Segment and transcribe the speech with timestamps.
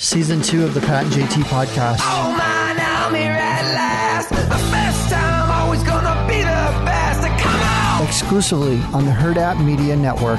[0.00, 1.98] Season two of the Pat and JT podcast.
[2.02, 4.28] Oh man, I'm here at last.
[4.28, 4.36] The
[4.70, 7.20] best time, always gonna be the best.
[7.42, 8.06] Come on!
[8.06, 10.38] Exclusively on the Herd App Media Network.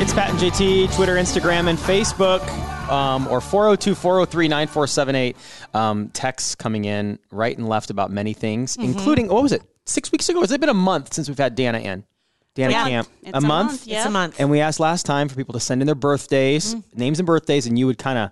[0.00, 2.40] It's Pat and JT, Twitter, Instagram, and Facebook.
[2.90, 5.36] Um, or 402 403 9478.
[5.74, 10.10] Um, texts coming in right and left about many things, including, what was it, six
[10.12, 10.40] weeks ago?
[10.40, 12.04] Has it been a month since we've had Dana in?
[12.56, 13.08] Dana Yeah, Camp.
[13.22, 13.70] it's a a month?
[13.70, 13.98] month, yeah.
[13.98, 14.40] It's a month.
[14.40, 17.66] And we asked last time for people to send in their birthdays, names and birthdays,
[17.66, 18.30] and you would kind of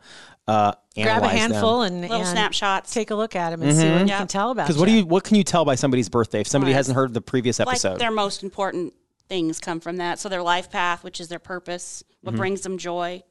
[0.49, 1.93] uh, Grab a handful them.
[1.93, 2.93] and, Little and snapshots.
[2.93, 4.67] Take a look at them and see what you can tell about.
[4.67, 6.77] Because what do you what can you tell by somebody's birthday if somebody Right.
[6.77, 7.99] hasn't heard the previous like episode?
[8.01, 8.93] their most important
[9.29, 10.19] things come from that.
[10.19, 12.39] So their life path, which is their purpose, what Mm-hmm.
[12.39, 13.23] brings them joy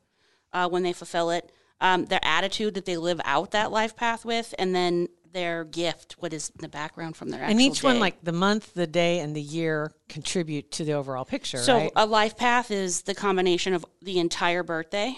[0.54, 4.26] uh, when they fulfill it, um, their attitude that they live out that life path
[4.26, 8.00] with, and then their gift, what is the background from their actual and each one,
[8.00, 11.58] like the month, the day, and the year, contribute to the overall picture.
[11.58, 11.92] So right?
[11.96, 15.18] a life path is the combination of the entire birthday,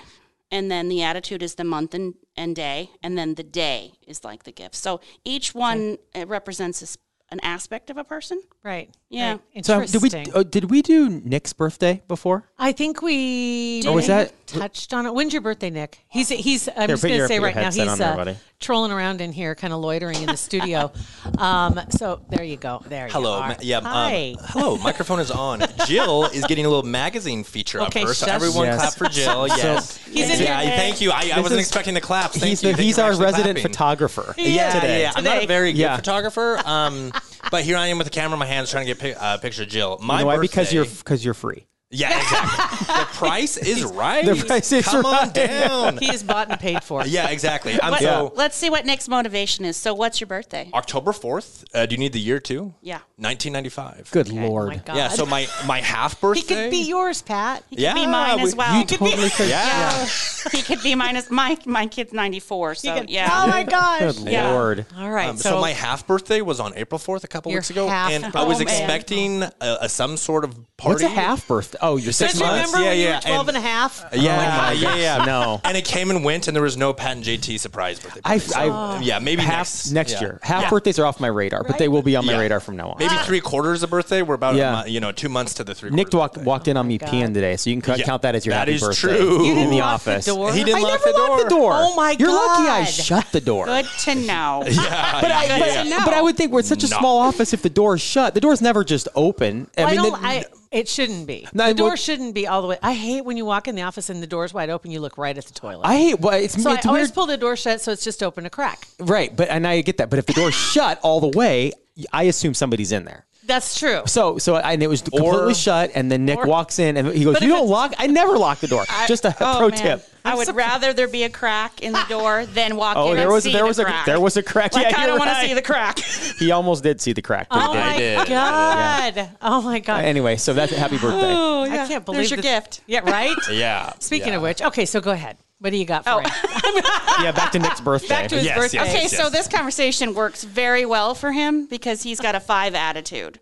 [0.52, 4.24] and then the attitude is the month and, and day, and then the day is
[4.24, 4.76] like the gift.
[4.76, 6.88] So each one uh, represents a
[7.30, 8.42] an aspect of a person.
[8.64, 8.90] right.
[9.10, 9.38] Yeah.
[9.56, 9.66] Right.
[9.66, 10.34] so did we Interesting.
[10.36, 12.50] oh, did we do Nick's birthday before?
[12.60, 15.14] I think we Or was that- touched on it.
[15.14, 16.00] When's your birthday, Nick?
[16.10, 16.68] He's he's.
[16.68, 18.36] I'm Here, just going to say right now he's there, uh, buddy.
[18.60, 20.92] trolling around in here, kind of loitering in the studio.
[21.38, 22.82] um, so there you go.
[22.88, 23.38] There Hello.
[23.38, 23.48] you are.
[23.50, 23.82] ma- Yeah.
[23.82, 24.36] Hi.
[24.38, 24.78] Um, hello.
[24.80, 25.62] Microphone is on.
[25.88, 28.14] Jill is getting a little magazine feature Okay, of her.
[28.14, 28.80] So everyone Yes.
[28.80, 29.48] clap for Jill.
[29.48, 29.98] Yes.
[29.98, 30.62] He's in yeah.
[30.62, 30.78] here.
[30.78, 31.12] Thank you.
[31.12, 32.38] I, I wasn't is- expecting the claps.
[32.38, 32.74] Thank he's you.
[32.76, 33.62] the, he's our resident clapping.
[33.72, 34.36] photographer.
[34.38, 35.02] Yeah, today.
[35.02, 35.12] yeah, yeah.
[35.16, 36.60] I'm not a very good photographer.
[36.66, 37.14] Um,
[37.52, 39.18] but here I am with the camera in my hands trying to get a pic-
[39.22, 39.98] uh, picture of Jill.
[40.02, 40.36] My You know why?
[40.38, 41.68] birthday, Because you're because you're free.
[41.92, 42.88] Yeah, exactly.
[42.88, 44.26] the price is right.
[44.26, 45.98] The price is Come on down.
[45.98, 47.06] He is bought and paid for.
[47.06, 47.80] yeah, exactly.
[47.82, 49.78] I'm What- so Let's see what Nick's motivation is.
[49.78, 50.70] So, what's your birthday?
[50.74, 51.64] October 4th.
[51.74, 52.74] Uh, do you need the year too?
[52.82, 53.00] Yeah.
[53.18, 54.10] 1995.
[54.12, 54.82] Good Oh my lord.
[54.86, 54.98] God.
[54.98, 56.42] Yeah, so my my half birthday.
[56.56, 57.64] he could be yours, Pat.
[57.70, 58.80] He could be mine we- as well.
[58.80, 59.50] You totally could.
[59.56, 60.08] Yeah.
[60.52, 62.74] he could be mine as my my kid's ninety four.
[62.76, 63.30] So could- yeah.
[63.32, 64.00] Oh my gosh.
[64.18, 64.52] Good Yeah.
[64.52, 64.86] lord.
[64.98, 65.30] All right.
[65.30, 68.12] Um, so, my half birthday was on April 4th a couple Your weeks ago, half
[68.12, 68.68] and I was Oh, man.
[68.68, 69.52] expecting a,
[69.82, 71.04] a some sort of party.
[71.06, 71.75] What's a half birthday?
[71.82, 72.72] Oh, you're six Don't you months.
[72.74, 74.06] remember when you yeah, were 12 and, and- a half?
[74.14, 75.26] Yeah, oh yeah, yeah.
[75.26, 75.62] No.
[75.66, 78.22] And it came and went, and there was no Pat and JT surprise birthday.
[78.24, 78.40] I, party.
[78.40, 80.20] So, I yeah, maybe half next next yeah.
[80.22, 80.40] year.
[80.44, 80.70] Half Yeah.
[80.70, 82.40] birthdays are off my radar, but they will be on my Yeah.
[82.40, 82.98] radar from now on.
[83.00, 84.22] Maybe three quarters of birthday.
[84.22, 84.70] We're about Yeah.
[84.70, 85.90] a month, you know two months to the three.
[85.90, 86.48] Nick quarters walked, birthday.
[86.48, 87.10] walked in on oh me God.
[87.10, 89.18] peeing today, so you can c- Yeah, count that as your that happy is birthday
[89.18, 89.44] true.
[89.46, 90.26] You didn't in the lock office.
[90.26, 90.54] Door?
[90.54, 91.30] He didn't I lock never the door.
[91.30, 91.72] locked the door.
[91.74, 92.20] Oh my God.
[92.20, 92.90] You're lucky I God.
[92.90, 93.66] shut the door.
[93.66, 94.64] Good to know.
[94.76, 96.02] Yeah, But I, yeah, but, yeah.
[96.06, 96.98] but I would think we're such a No.
[97.00, 97.54] small office.
[97.54, 99.68] If the door's shut, the door's never just open.
[99.78, 100.22] I, mean, don't.
[100.22, 101.48] the- I, it shouldn't be.
[101.54, 102.78] No, the door well- shouldn't be all the way.
[102.84, 104.92] I hate when you walk in the office and the door's wide open.
[104.92, 105.86] You look right at the toilet.
[105.88, 106.20] I hate.
[106.20, 108.50] Well, it's, so it's I always pull the door shut so it's just open a
[108.50, 108.88] crack.
[109.00, 109.36] right?
[109.36, 110.10] But and I get that.
[110.10, 111.72] But if the door's shut all the way,
[112.14, 113.26] I assume somebody's in there.
[113.46, 114.02] That's true.
[114.08, 117.24] So, so and it was completely shut, and then Nick or- walks in, and he
[117.24, 117.94] goes, "You don't lock?
[118.00, 118.86] I never lock the door.
[119.08, 119.78] Just a Oh, pro man.
[119.78, 123.16] tip." I would rather there be a crack in the door than walk Oh, in
[123.18, 124.06] there and was see there the was a crack.
[124.06, 124.74] there was a crack.
[124.74, 126.00] Like yeah, I you're don't want to see the crack.
[126.40, 127.48] He almost did see the crack.
[127.50, 128.18] But Oh he did.
[128.18, 128.30] my did.
[128.30, 129.30] god!
[129.42, 130.04] Oh my god!
[130.04, 131.32] Anyway, so that's a happy birthday.
[131.34, 132.82] Oh, I can't believe There's your that- gift.
[132.88, 133.36] Yeah, right.
[133.52, 133.94] Yeah.
[134.00, 134.36] Speaking yeah.
[134.38, 135.38] of which, okay, so go ahead.
[135.60, 137.20] What do you got for Oh.
[137.24, 138.08] yeah, back to Nick's birthday.
[138.10, 138.78] Back to his Yes, birthday.
[138.80, 139.32] yes, Okay, yes, so yes.
[139.32, 143.40] this conversation works very well for him because he's got a five attitude.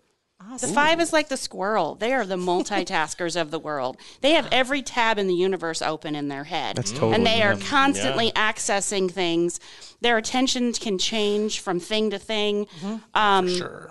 [0.60, 1.94] The five is like the squirrel.
[1.94, 3.96] They are the multitaskers of the world.
[4.20, 6.76] They have every tab in the universe open in their head.
[6.76, 9.60] That's totally And they are constantly accessing things.
[10.00, 12.66] Their attention can change from thing to thing.
[13.14, 13.90] Um, Sure.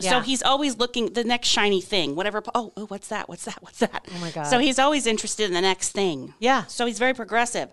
[0.00, 0.22] So Yeah.
[0.24, 2.42] he's always looking the next shiny thing, whatever.
[2.56, 3.28] Oh, oh, what's that?
[3.28, 3.58] What's that?
[3.62, 4.04] What's that?
[4.12, 4.44] Oh my God.
[4.48, 6.34] So he's always interested in the next thing.
[6.40, 6.64] Yeah.
[6.66, 7.68] So he's very progressive,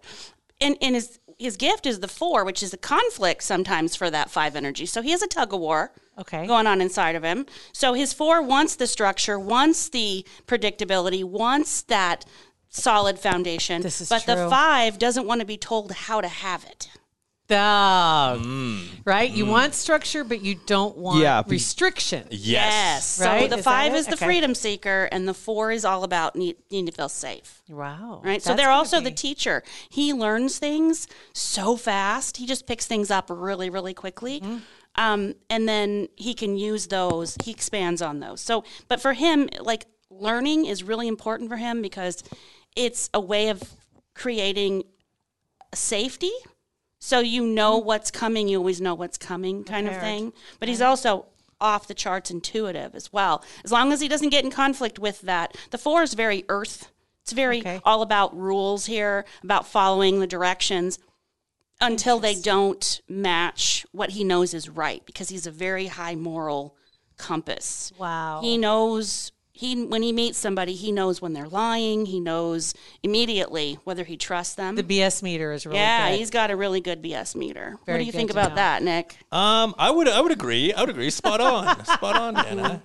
[0.61, 4.29] and and his his gift is the four, which is a conflict sometimes for that
[4.29, 4.85] five energy.
[4.85, 5.91] So he has a tug of war.
[6.19, 6.45] Okay.
[6.45, 7.45] Going on inside of him.
[7.71, 12.25] So his four wants the structure, wants the predictability, wants that
[12.67, 13.81] solid foundation.
[13.81, 16.89] This is but the five doesn't want to be told how to have it.
[17.49, 18.41] Dog.
[18.43, 18.87] Mm.
[19.05, 19.29] Right?
[19.29, 22.27] You want structure, but you don't want Yeah, be- restriction.
[22.29, 23.05] Yes.
[23.05, 23.49] So Right?
[23.49, 24.25] the Is five is the Okay.
[24.25, 27.61] freedom seeker, and the four is all about need, needing to feel safe.
[27.67, 28.21] Wow.
[28.23, 28.41] Right.
[28.41, 29.63] so they're gonna also the teacher.
[29.89, 32.37] He learns things so fast.
[32.37, 34.39] He just picks things up really, really quickly.
[34.41, 34.57] Mm-hmm.
[34.95, 37.35] Um, and then he can use those.
[37.43, 38.41] He expands on those.
[38.41, 42.23] So, but for him, like learning is really important for him because
[42.75, 43.61] it's a way of
[44.13, 44.83] creating
[45.73, 46.31] safety.
[46.99, 47.87] So you know mm-hmm.
[47.87, 50.33] what's coming, you always know what's coming, kind of thing.
[50.59, 51.25] But he's also
[51.61, 53.43] off the charts intuitive as well.
[53.63, 55.55] As long as he doesn't get in conflict with that.
[55.71, 56.91] The four is very earth.
[57.23, 57.81] It's very Okay.
[57.83, 60.99] all about rules here, about following the directions
[61.81, 66.75] until they don't match what he knows is right because he's a very high moral
[67.17, 67.91] compass.
[67.97, 68.41] Wow.
[68.41, 72.05] He knows he when he meets somebody, he knows when they're lying.
[72.05, 72.73] He knows
[73.03, 74.75] immediately whether he trusts them.
[74.75, 76.17] the BS meter is really yeah, good.
[76.19, 77.75] he's got a really good BS meter.
[77.83, 78.55] what do you think about know.
[78.55, 79.17] that, Nick?
[79.33, 80.71] Um, I would I would agree.
[80.73, 81.09] I would agree.
[81.09, 81.85] Spot on.
[81.97, 82.81] Spot on, Anna.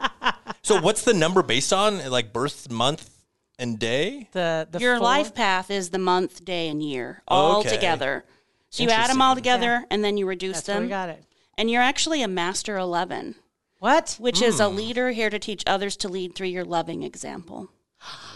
[0.62, 2.10] So what's the number based on?
[2.10, 3.08] Like birth month
[3.56, 4.28] and day?
[4.32, 7.68] the the Your four- life path is the month, day, and year all Okay.
[7.70, 8.24] together.
[8.70, 9.60] So you add them all Interesting.
[9.60, 10.88] together and then you reduce That's where we them.
[10.90, 11.22] got it.
[11.56, 13.36] And you're actually a master 11,
[13.84, 14.16] What?
[14.18, 14.62] which is Hmm.
[14.62, 17.68] a leader here to teach others to lead through your loving example.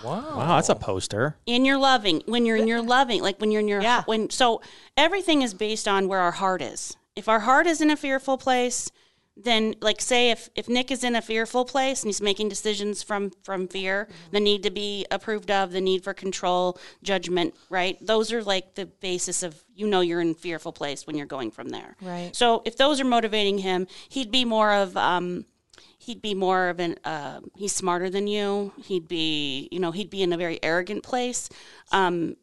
[0.05, 1.37] Wow, that's a poster.
[1.47, 4.03] in your loving when you're in your loving like when you're in your Yeah.
[4.05, 4.61] when so
[4.95, 8.37] everything is based on where our heart is if our heart is in a fearful
[8.37, 8.91] place
[9.45, 13.03] then like say if if nick is in a fearful place and he's making decisions
[13.03, 17.97] from from fear the need to be approved of the need for control judgment right
[18.01, 21.51] those are like the basis of you know you're in fearful place when you're going
[21.51, 22.35] from there Right.
[22.35, 25.45] so if those are motivating him he'd be more of um
[25.99, 30.11] he'd be more of an uh, he's smarter than you he'd be you know he'd
[30.11, 31.49] be in a very arrogant place
[31.93, 32.37] um,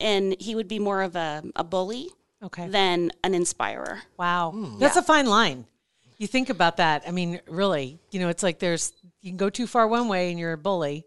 [0.00, 2.08] and he would be more of a, a bully
[2.42, 2.68] Okay.
[2.68, 4.50] than an inspirer Wow.
[4.50, 4.78] Hmm.
[4.78, 5.66] That's a fine line.
[6.16, 7.04] You think about that.
[7.06, 10.30] I mean, really, you know, it's like there's you can go too far one way
[10.30, 11.04] and you're a bully,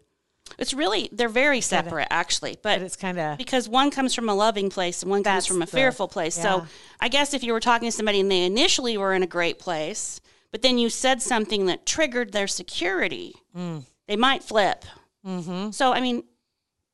[0.58, 4.28] it's really they're very separate actually but but it's kind of because one comes from
[4.28, 6.66] a loving place and one comes from a the- fearful place so
[7.00, 9.58] i guess if you were talking to somebody and they initially were in a great
[9.58, 10.20] place
[10.50, 13.84] but then you said something that triggered their security Mm.
[14.06, 14.84] they might flip
[15.26, 15.70] mm-hmm.
[15.70, 16.22] so i mean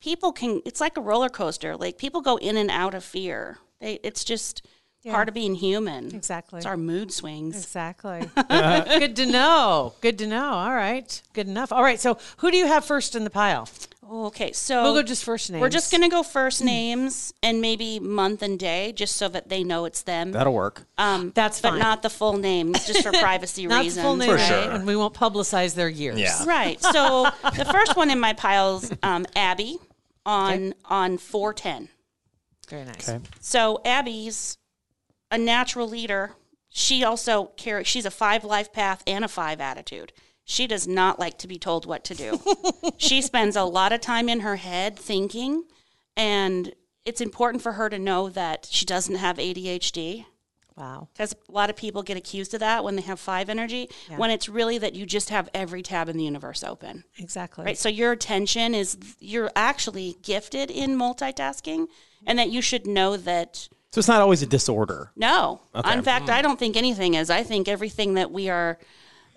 [0.01, 3.59] people can it's like a roller coaster like people go in and out of fear
[3.81, 4.67] they, it's just
[5.11, 6.59] part of being human Exactly.
[6.59, 8.29] it's our mood swings exactly
[8.99, 9.95] good to know.
[10.01, 10.51] Good to know.
[10.53, 11.73] All right, good enough.
[11.73, 13.69] All right, so who do you have first in the pile?
[14.07, 15.63] okay so We'll go just first names.
[15.63, 19.65] we're just gonna go first names and maybe month and day just so that they
[19.65, 20.83] know it's them That'll work.
[20.99, 21.79] Um, That's but fine.
[21.79, 24.05] not the full name, just for privacy not the reasons.
[24.05, 24.47] full name, For right?
[24.47, 24.71] sure.
[24.73, 26.21] and we won't publicize their years.
[26.21, 26.45] Yeah.
[26.45, 26.81] Right.
[26.83, 29.79] So the first one in my piles, um, Abby,
[30.27, 31.89] on on four ten.
[32.69, 33.09] very nice.
[33.09, 33.21] Okay.
[33.41, 34.59] So Abby's
[35.35, 36.33] a natural leader.
[36.69, 37.87] She also carries.
[37.87, 40.13] She's a five life path and a five attitude.
[40.45, 42.41] She does not like to be told what to do.
[42.99, 45.65] she spends a lot of time in her head thinking,
[46.17, 50.27] and it's important for her to know that she doesn't have ADHD.
[50.77, 51.07] Wow.
[51.13, 54.33] because a lot of people get accused of that when they have five energy when
[54.33, 57.65] it's really that you just have every tab in the universe open Exactly.
[57.65, 61.87] right so your attention is you're actually gifted in multitasking
[62.27, 65.13] and that you should know that So it's not always a disorder.
[65.15, 65.61] no
[65.93, 68.77] in fact i don't think anything is i think everything that we are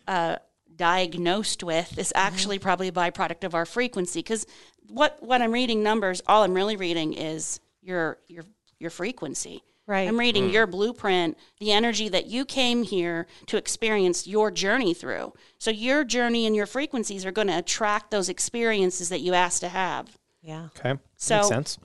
[0.07, 0.37] uh,
[0.75, 4.47] diagnosed with is actually probably a byproduct of our frequency because
[4.89, 8.43] what what i'm reading numbers all i'm really reading is your your
[8.79, 10.07] your frequency Right.
[10.07, 15.33] i'm reading your blueprint the energy that you came here to experience your journey through
[15.59, 19.61] so your journey and your frequencies are going to attract those experiences that you asked
[19.61, 20.67] to have yeah.
[20.77, 20.97] Okay.
[21.17, 21.77] So- Makes sense.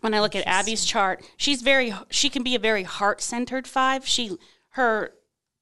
[0.00, 3.66] When I look at Abby's chart, she's very she can be a very heart centered
[3.66, 4.06] five.
[4.06, 4.36] She
[4.70, 5.12] her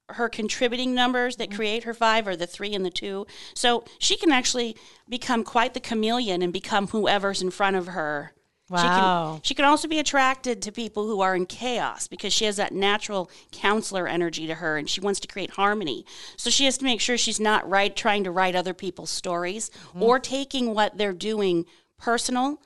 [0.08, 1.56] her contributing numbers that mm-hmm.
[1.56, 3.26] create her five are the three and the two.
[3.54, 4.76] So she can actually
[5.08, 8.32] become quite the chameleon and become whoever's in front of her.
[8.68, 9.34] She Wow.
[9.34, 12.56] can, she can also be attracted to people who are in chaos because she has
[12.56, 16.04] that natural counselor energy to her and she wants to create harmony.
[16.36, 19.70] So she has to make sure she's not right trying to write other people's stories
[19.70, 20.02] mm-hmm.
[20.02, 21.64] or taking what they're doing
[21.96, 22.60] personal.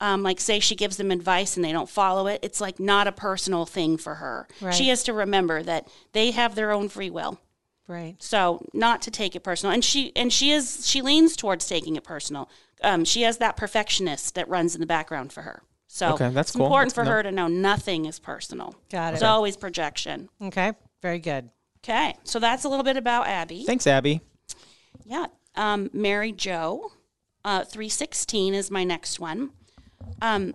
[0.00, 2.40] Um, like say she gives them advice and they don't follow it.
[2.42, 4.46] It's like not a personal thing for her.
[4.60, 4.74] Right.
[4.74, 7.40] She has to remember that they have their own free will.
[7.88, 8.16] Right.
[8.18, 11.96] So not to take it personal, and she and she is she leans towards taking
[11.96, 12.50] it personal.
[12.82, 15.62] Um, she has that perfectionist that runs in the background for her.
[15.86, 16.66] So Okay, that's it's cool.
[16.66, 18.74] important That's for good her to know nothing is personal.
[18.90, 19.14] Got it.
[19.14, 20.28] It's always projection.
[20.42, 20.72] Okay.
[21.00, 21.48] Very good.
[21.82, 23.62] Okay, so that's a little bit about Abby.
[23.64, 24.20] Thanks, Abby.
[25.04, 25.26] Yeah.
[25.54, 26.90] Um, Mary Jo,
[27.44, 29.50] uh, 316 is my next one.
[30.20, 30.54] Um,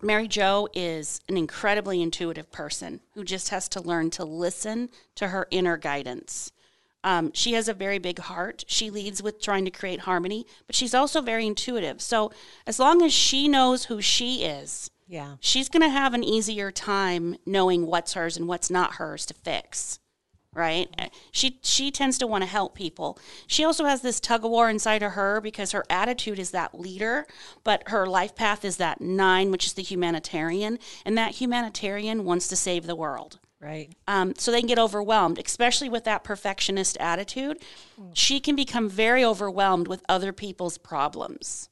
[0.00, 5.28] Mary Jo is an incredibly intuitive person who just has to learn to listen to
[5.28, 6.50] her inner guidance.
[7.04, 8.64] Um, she has a very big heart.
[8.68, 12.00] She leads with trying to create harmony, but she's also very intuitive.
[12.00, 12.32] So
[12.66, 15.36] as long as she knows who she is, Yeah.
[15.40, 19.34] she's going to have an easier time knowing what's hers and what's not hers to
[19.34, 19.98] fix.
[20.54, 21.10] Right?
[21.30, 23.18] She she tends to want to help people.
[23.46, 26.78] She also has this tug of war inside of her because her attitude is that
[26.78, 27.26] leader,
[27.64, 32.48] but her life path is that nine, which is the humanitarian, and that humanitarian wants
[32.48, 33.38] to save the world.
[33.60, 33.90] Right.
[34.08, 37.58] Um, so they can get overwhelmed, especially with that perfectionist attitude.
[38.12, 41.68] She can become very overwhelmed with other people's problems.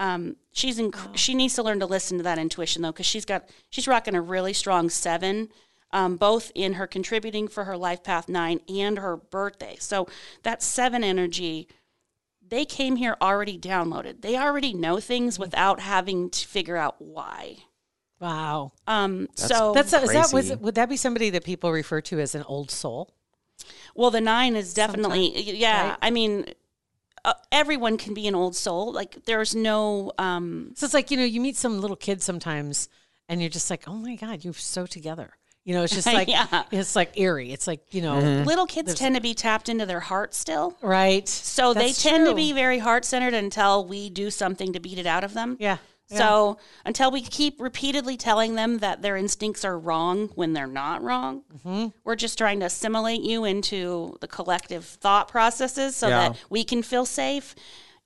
[0.00, 3.24] Um, she's inc- she needs to learn to listen to that intuition though, because she's
[3.24, 5.50] got she's rocking a really strong seven,
[5.92, 9.76] um, both in her contributing for her life path nine and her birthday.
[9.78, 10.08] So
[10.42, 11.68] that seven energy,
[12.46, 14.22] they came here already downloaded.
[14.22, 17.56] They already know things without having to figure out why.
[18.20, 18.72] Wow.
[18.86, 20.54] Um, so That's is that was crazy.
[20.56, 23.14] would that be somebody that people refer to as an old soul?
[23.94, 25.90] Well, the nine is definitely yeah.
[25.90, 25.98] right?
[26.02, 26.46] I mean,
[27.24, 28.92] uh, everyone can be an old soul.
[28.92, 32.88] Like there's no um, So it's like you know you meet some little kids sometimes,
[33.28, 35.32] and you're just like, oh my god, you're so together.
[35.64, 36.64] You know, it's just like Yeah.
[36.70, 37.52] it's like eerie.
[37.52, 40.76] It's like you know, little kids tend to be tapped into their heart still.
[40.82, 41.28] right?
[41.28, 44.98] So That's they tend to be very heart centered until we do something to beat
[44.98, 45.56] it out of them.
[45.60, 45.76] Yeah.
[46.08, 46.18] yeah.
[46.18, 51.02] So until we keep repeatedly telling them that their instincts are wrong when they're not
[51.02, 51.88] wrong, Mm-hmm.
[52.04, 56.30] we're just trying to assimilate you into the collective thought processes so Yeah.
[56.30, 57.54] that we can feel safe.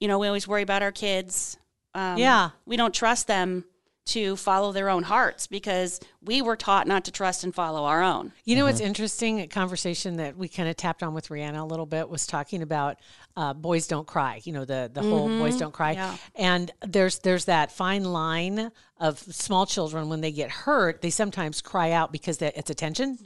[0.00, 1.56] You know, we always worry about our kids.
[1.94, 2.50] Um, Yeah.
[2.66, 3.64] We don't trust them
[4.06, 8.02] to follow their own hearts because we were taught not to trust and follow our
[8.02, 8.32] own.
[8.44, 9.40] You know it's interesting?
[9.40, 12.62] A conversation that we kind of tapped on with Rihanna a little bit was talking
[12.62, 12.98] about
[13.36, 14.40] uh, boys don't cry.
[14.44, 15.92] You know the the whole boys don't cry.
[15.92, 16.16] Yeah.
[16.34, 21.60] And there's there's that fine line of small children when they get hurt, they sometimes
[21.60, 23.18] cry out because that it's attention,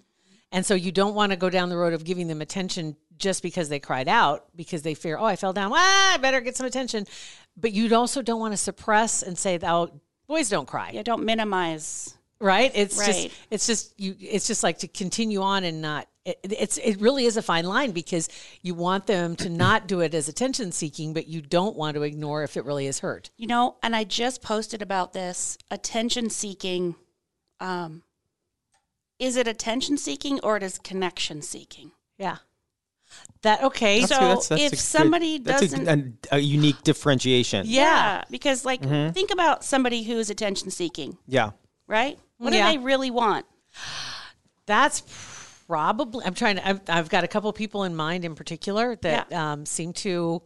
[0.53, 3.43] and so you don't want to go down the road of giving them attention just
[3.43, 5.73] because they cried out because they fear, oh, I fell down.
[5.75, 7.07] Ah, I better get some attention.
[7.57, 11.25] But you also don't want to suppress and say, oh, boys don't cry Yeah, don't
[11.25, 12.15] minimize.
[12.41, 16.39] right it's just it's just you it's just like to continue on and not it,
[16.43, 18.29] it's it really is a fine line because
[18.63, 22.03] you want them to not do it as attention seeking but you don't want to
[22.03, 26.31] ignore if it really is hurt You know, and I just posted about this attention
[26.31, 26.95] seeking.
[27.61, 28.03] Um,
[29.19, 31.91] is it attention seeking or it is connection seeking?
[32.19, 32.37] yeah
[33.43, 37.65] that okay So That's- that's if a somebody that's doesn't- a, a unique differentiation.
[37.69, 38.25] Yeah.
[38.31, 41.51] because like think about somebody who is attention seeking, Yeah.
[41.87, 42.19] right?
[42.39, 42.71] What Yeah.
[42.73, 43.47] do they really want?
[44.67, 45.03] that's
[45.67, 49.33] probably i'm trying to I've, I've got a couple people in mind in particular that
[49.33, 50.43] um, seem to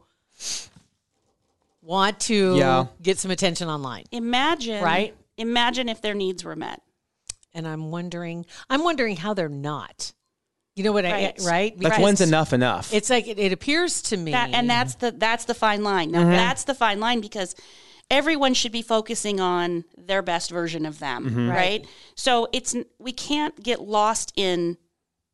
[1.81, 2.87] want to Yeah.
[3.01, 5.15] get some attention online Imagine, Right.
[5.37, 6.83] Imagine if their needs were met.
[7.55, 10.13] and i'm wondering i'm wondering how they're not
[10.75, 11.41] you know what i Right.
[11.41, 12.93] right Like Because when's enough enough?
[12.93, 16.11] it's like it, it appears to me That, and that's the that's the fine line.
[16.11, 16.31] Now mm-hmm.
[16.33, 17.55] that's the fine line because
[18.11, 21.51] everyone should be focusing on their best version of them, mm-hmm.
[21.51, 21.87] right?
[22.15, 24.77] So it's we can't get lost in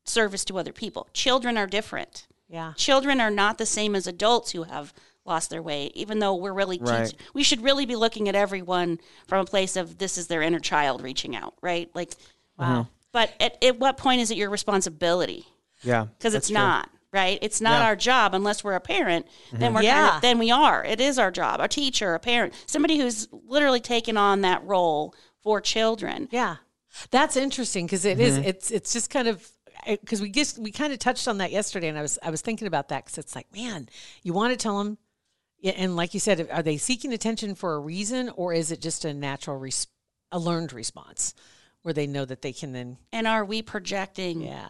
[0.04, 1.09] service to other people.
[1.12, 2.26] Children are different.
[2.49, 4.92] yeah Children are not the same as adults who have
[5.25, 5.90] lost their way.
[5.95, 9.76] Even though we're really teach, we should really be looking at everyone from a place
[9.76, 11.90] of this is their inner child reaching out, right?
[11.95, 12.62] Like mm-hmm.
[12.62, 15.44] wow but at, at what point is it your responsibility?
[15.82, 16.06] yeah.
[16.18, 16.54] because that's it's true.
[16.54, 17.87] not right it's not Yeah.
[17.87, 19.75] our job unless we're a parent then mm-hmm.
[19.76, 20.06] we're Yeah.
[20.08, 23.28] kind of, then we are it is our job a teacher a parent somebody who's
[23.32, 26.56] literally taken on that role for children Yeah,
[27.10, 28.42] that's interesting because mm-hmm.
[28.44, 29.48] it's it's just kind of
[29.87, 32.30] eh, because we just we kind of touched on that yesterday, and I was I
[32.30, 33.88] was thinking about that because it's like, man,
[34.22, 34.98] you want to tell them,
[35.62, 39.04] and like you said, are they seeking attention for a reason, or is it just
[39.04, 39.87] a natural, res-
[40.32, 41.34] a learned response
[41.88, 44.42] where they know that they can then, and are we projecting?
[44.42, 44.68] Yeah,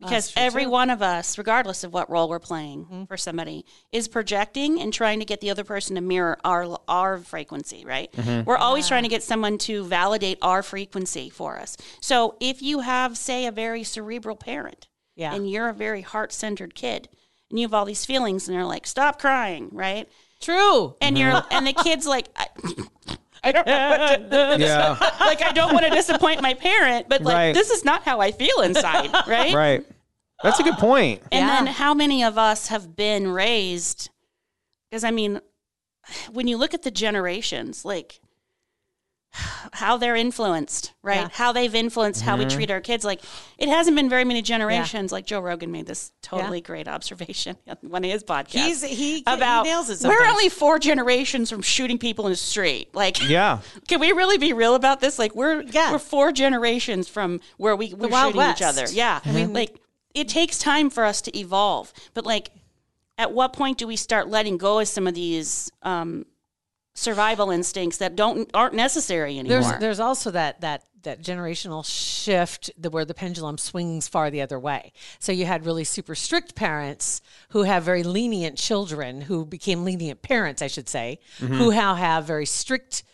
[0.00, 0.70] because every too.
[0.70, 3.04] one of us regardless of what role we're playing mm-hmm.
[3.04, 7.18] for somebody is projecting and trying to get the other person to mirror our our
[7.18, 8.10] frequency right?
[8.12, 8.44] Mm-hmm.
[8.44, 11.76] We're always trying to get someone to validate our frequency for us.
[12.00, 15.34] So if you have say a very cerebral parent Yeah.
[15.34, 17.08] and you're a very heart-centered kid
[17.48, 20.08] and you have all these feelings and they're like stop crying right?
[20.40, 21.56] True, and you're mm-hmm.
[21.56, 22.28] and the kid's like
[23.44, 24.96] I, I don't know what to, Yeah.
[25.20, 27.54] like I don't want to disappoint my parent but like Right.
[27.54, 29.84] this is not how I feel inside right right.
[30.42, 31.22] That's a good point.
[31.32, 31.56] and Yeah.
[31.64, 34.10] then how many of us have been raised?
[34.90, 35.40] Because I mean,
[36.30, 38.20] when you look at the generations, like
[39.72, 41.20] how they're influenced, right?
[41.22, 41.28] Yeah.
[41.30, 42.56] How they've influenced how we mm-hmm.
[42.56, 43.04] treat our kids.
[43.04, 43.20] Like
[43.58, 45.12] it hasn't been very many generations.
[45.12, 48.52] Like Joe Rogan made this totally great observation on one of his podcasts.
[48.52, 52.36] He's- he- he about nails it we're only four generations from shooting people in the
[52.36, 52.94] street.
[52.94, 53.60] Like Yeah.
[53.88, 55.18] can we really be real about this?
[55.18, 55.92] Like we're Yeah.
[55.92, 58.86] we're four generations from where we we're Wild shooting each other.
[58.90, 59.80] Yeah, I mean, like
[60.14, 62.50] it takes time for us to evolve, but like,
[63.18, 66.24] at what point do we start letting go of some of these um,
[66.96, 69.60] survival instincts that don't aren't necessary anymore.
[69.60, 74.40] There's there's also that that that generational shift the, where the pendulum swings far the
[74.42, 74.92] other way.
[75.20, 80.22] So you had really super strict parents who have very lenient children who became lenient
[80.22, 81.54] parents, I should say, Mm-hmm.
[81.58, 83.04] who now have very strict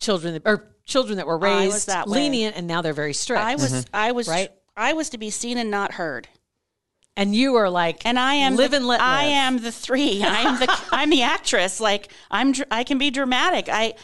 [0.00, 2.20] children that, or children that were raised that way.
[2.20, 3.42] lenient and now they're very strict.
[3.42, 4.50] I was I was Right.
[4.76, 6.28] I was to be seen and not heard.
[7.16, 9.06] And you are like And I am live the, and let live.
[9.08, 10.22] I am the three.
[10.24, 11.80] I am the I'm the actress.
[11.80, 13.68] Like I'm I can be dramatic.
[13.68, 13.94] I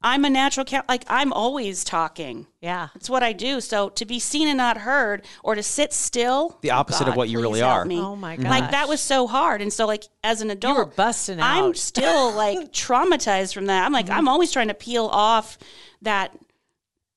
[0.00, 2.46] I'm a natural ca- like I'm always talking.
[2.60, 2.88] Yeah.
[2.94, 3.60] It's what I do.
[3.60, 7.28] So to be seen and not heard, or to sit still, The opposite of what
[7.28, 7.84] you really are.
[7.84, 7.98] me.
[7.98, 9.60] Oh my god Like that was so hard.
[9.60, 13.84] And so like as an adult, you were busting I'm still like traumatized from that.
[13.84, 14.18] I'm like Mm-hmm.
[14.18, 15.58] I'm always trying to peel off
[16.02, 16.32] that,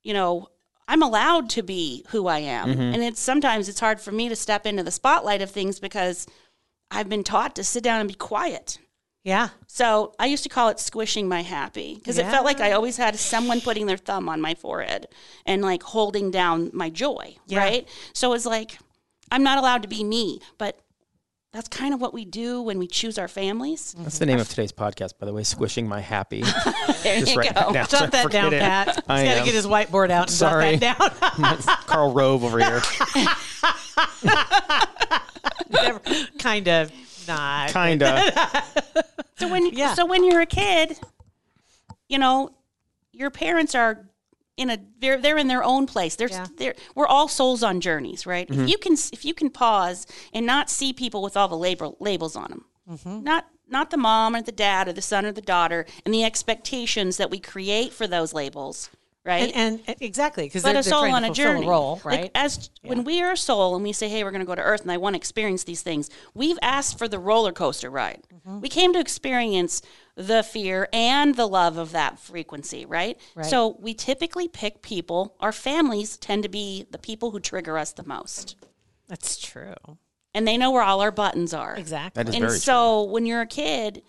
[0.01, 0.47] you know.
[0.91, 2.81] I'm allowed to be who I am, Mm-hmm.
[2.93, 6.27] and it's sometimes it's hard for me to step into the spotlight of things because
[6.91, 8.77] I've been taught to sit down and be quiet.
[9.23, 9.49] Yeah.
[9.67, 12.97] So I used to call it squishing my happy because it felt like I always
[12.97, 15.07] had someone putting their thumb on my forehead
[15.45, 17.87] and like holding down my joy, right?
[18.13, 18.77] So it's like
[19.31, 20.79] I'm not allowed to be me, but
[21.53, 23.93] that's kind of what we do when we choose our families.
[23.99, 25.43] That's the name of today's podcast, by the way.
[25.43, 26.43] Squishing my happy.
[27.03, 27.71] There Just you write go.
[27.73, 27.89] that.
[27.89, 28.59] Jot that down, it.
[28.61, 28.87] Pat.
[28.95, 30.77] He's I got to get his whiteboard out and Sorry.
[30.77, 31.57] jot that down.
[31.87, 32.81] Karl Rove over here.
[35.71, 35.99] Never-
[36.37, 36.91] kind of
[37.27, 37.69] not.
[37.71, 38.63] Kinda.
[39.37, 39.95] So when Yeah.
[39.95, 40.99] so when you're a kid,
[42.07, 42.51] you know,
[43.11, 44.05] your parents are
[44.61, 46.15] in a they're they're in their own place.
[46.15, 46.45] They're Yeah.
[46.57, 48.47] they're we're all souls on journeys, right?
[48.49, 51.97] If you can if you can pause and not see people with all the label
[51.99, 53.23] labels on them, Mm-hmm.
[53.23, 56.23] not not the mom or the dad or the son or the daughter, and the
[56.25, 58.89] expectations that we create for those labels,
[59.23, 59.49] right?
[59.55, 61.65] And, and exactly because but they're, a they're soul on to a journey.
[61.65, 62.31] a role, Like, right?
[62.35, 64.61] as when we are a soul and we say, "Hey, we're going to go to
[64.61, 68.23] Earth and I want to experience these things," we've asked for the roller coaster ride.
[68.33, 68.59] Mm-hmm.
[68.59, 69.81] We came to experience
[70.21, 73.19] the fear and the love of that frequency, right?
[73.35, 73.45] Right.
[73.45, 75.35] So we typically pick people.
[75.39, 78.55] Our families tend to be the people who trigger us the most,
[79.07, 79.75] That's true.
[80.33, 81.75] and they know where all our buttons are.
[81.75, 82.23] Exactly.
[82.23, 84.01] That is and very so when you're a kid,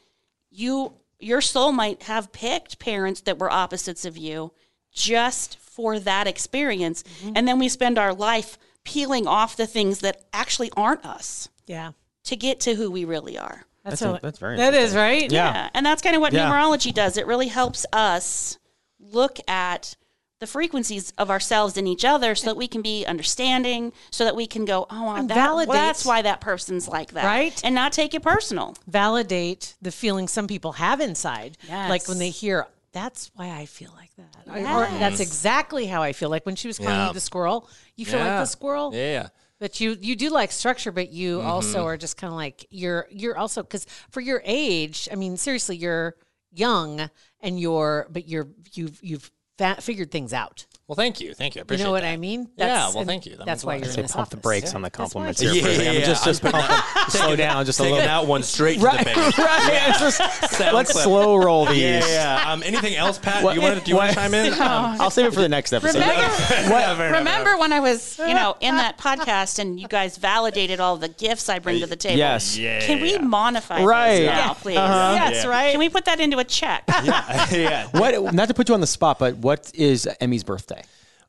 [0.51, 4.53] you your soul might have picked parents that were opposites of you
[4.91, 7.05] just for that experience.
[7.05, 7.33] Mm-hmm.
[7.37, 11.93] And then we spend our life peeling off the things that actually aren't us Yeah.
[12.25, 13.67] to get to who we really are.
[13.85, 15.31] That's, That's a- that's very That is right.
[15.31, 15.53] Yeah.
[15.53, 15.71] Yeah.
[15.75, 16.49] And that's kind of what Yeah.
[16.51, 17.17] numerology does.
[17.17, 18.59] It really helps us
[19.01, 19.97] look at
[20.39, 24.35] the frequencies of ourselves and each other so that we can be understanding, so that
[24.35, 27.25] we can go, oh, And that, validate- well, that's why that person's like that.
[27.25, 27.61] Right.
[27.65, 28.77] And not take it personal.
[28.89, 31.59] Validate the feeling some people have inside.
[31.69, 34.49] Like when they hear, that's why I feel like that.
[34.49, 36.29] Or that's exactly how I feel.
[36.31, 37.09] Like when she was calling Yeah.
[37.09, 38.93] you the squirrel, you feel like the squirrel.
[38.95, 39.29] Yeah.
[39.63, 41.47] But you you do like structure, but you Mm-hmm.
[41.47, 45.37] also are just kind of like you're you're also because for your age, I mean,
[45.37, 46.17] seriously, you're
[46.51, 47.09] young
[47.41, 50.67] and you're but you're you've you've fa- figured things out.
[50.89, 51.33] Well, thank you.
[51.33, 51.63] Thank you.
[51.67, 52.13] I You know what that.
[52.13, 52.51] I mean?
[52.57, 53.37] Yeah, well, thank you.
[53.37, 54.43] That that's why you're in Say this pump the office.
[54.43, 55.63] brakes on the compliments why- here.
[55.63, 55.97] for a second.
[55.97, 56.81] I'm just just pump them.
[57.09, 58.09] slow down just a Taking little.
[58.09, 59.17] that one straight to the bank.
[59.39, 59.85] right.
[59.89, 60.21] it's just-
[60.61, 61.05] let's clip.
[61.05, 61.81] slow roll these.
[61.81, 62.07] Yeah,
[62.45, 62.53] yeah.
[62.53, 63.43] Um, anything else, Pat?
[63.45, 64.53] What- do you want to, do you want to chime in?
[64.55, 64.61] Um,
[65.01, 66.01] I'll save it for the next episode.
[66.01, 70.97] Remember, remember when I was, you know, in that podcast and you guys validated all
[70.97, 72.19] the gifts I bring to the table?
[72.19, 72.59] Yes.
[72.59, 72.81] yeah.
[72.81, 74.17] Can we modify Right.
[74.19, 74.77] this now, please?
[74.77, 75.13] Uh-huh.
[75.15, 75.71] Yes, right.
[75.71, 76.83] Can we put that into a check?
[76.89, 77.87] yeah.
[77.93, 78.35] What?
[78.35, 80.82] Not to put you on the spot, but what is Emmy's birthday?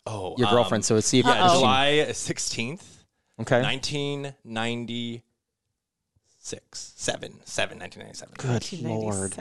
[0.06, 0.84] Oh, Your um, girlfriend.
[0.86, 2.84] So let's see if Yeah, if she- July 16th,
[3.42, 3.62] Okay.
[3.62, 5.24] 1996.
[6.96, 7.39] Seven.
[7.46, 8.34] Seven, 1997.
[8.38, 9.34] Good lord.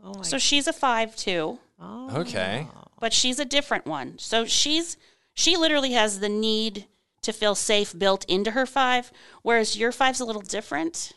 [0.00, 2.68] Oh my so she's a five two, Okay.
[3.00, 4.16] but she's a different one.
[4.18, 4.96] So she's
[5.34, 6.86] she literally has the need
[7.22, 9.10] to feel safe built into her five,
[9.42, 11.12] whereas your five's a little different.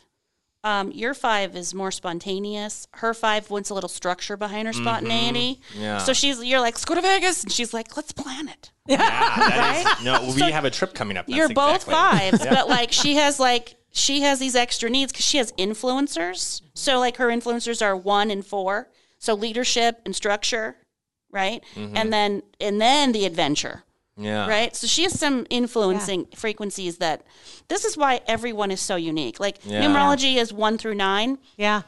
[0.64, 2.86] Um, your five is more spontaneous.
[2.92, 5.60] Her five wants a little structure behind her spontaneity.
[5.76, 5.98] Yeah.
[5.98, 8.70] So she's you're like, let's go to Vegas, and she's like, let's plan it.
[8.88, 11.26] Yeah, that is, no, we So have a trip coming up.
[11.26, 11.94] That's You're both exactly-
[12.38, 16.62] fives, but like she has like she has these extra needs because she has influencers.
[16.74, 18.88] So like her influencers are one and four.
[19.18, 20.76] So leadership and structure,
[21.30, 21.62] right?
[21.76, 23.84] And then and then the adventure,
[24.16, 24.46] Yeah.
[24.48, 24.76] right?
[24.76, 27.24] So she has some influencing frequencies that
[27.68, 29.40] this is why everyone is so unique.
[29.40, 29.82] Like Yeah.
[29.82, 31.38] numerology is one through nine.
[31.56, 31.82] Yeah.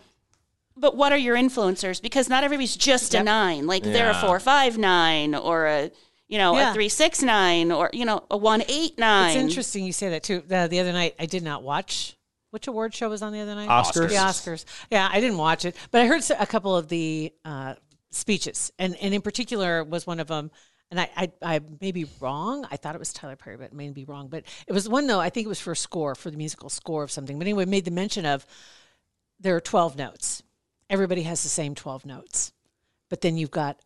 [0.76, 2.00] But what are your influencers?
[2.02, 3.66] Because not everybody's just a nine.
[3.66, 5.90] Like they're a four five nine or a
[6.26, 6.70] you know Yeah.
[6.70, 9.36] a three six nine or you know a one eight nine.
[9.36, 10.42] It's interesting you say that too.
[10.46, 12.16] The, the other night, I did not watch.
[12.50, 13.68] Which award show was on the other night?
[13.68, 14.08] Oscars.
[14.08, 14.64] The Oscars.
[14.90, 17.74] Yeah, I didn't watch it, but I heard a couple of the uh,
[18.10, 20.50] speeches, and and in particular was one of them.
[20.94, 21.08] And I,
[21.42, 22.66] I, I may be wrong.
[22.70, 24.28] I thought it was Tyler Perry, but it may be wrong.
[24.28, 25.18] But it was one though.
[25.18, 27.36] I think it was for a score for the musical score of something.
[27.38, 28.46] But anyway, made the mention of
[29.40, 30.42] there are twelve notes.
[30.90, 32.52] everybody has the same 12 notes.
[33.08, 33.80] But then you've got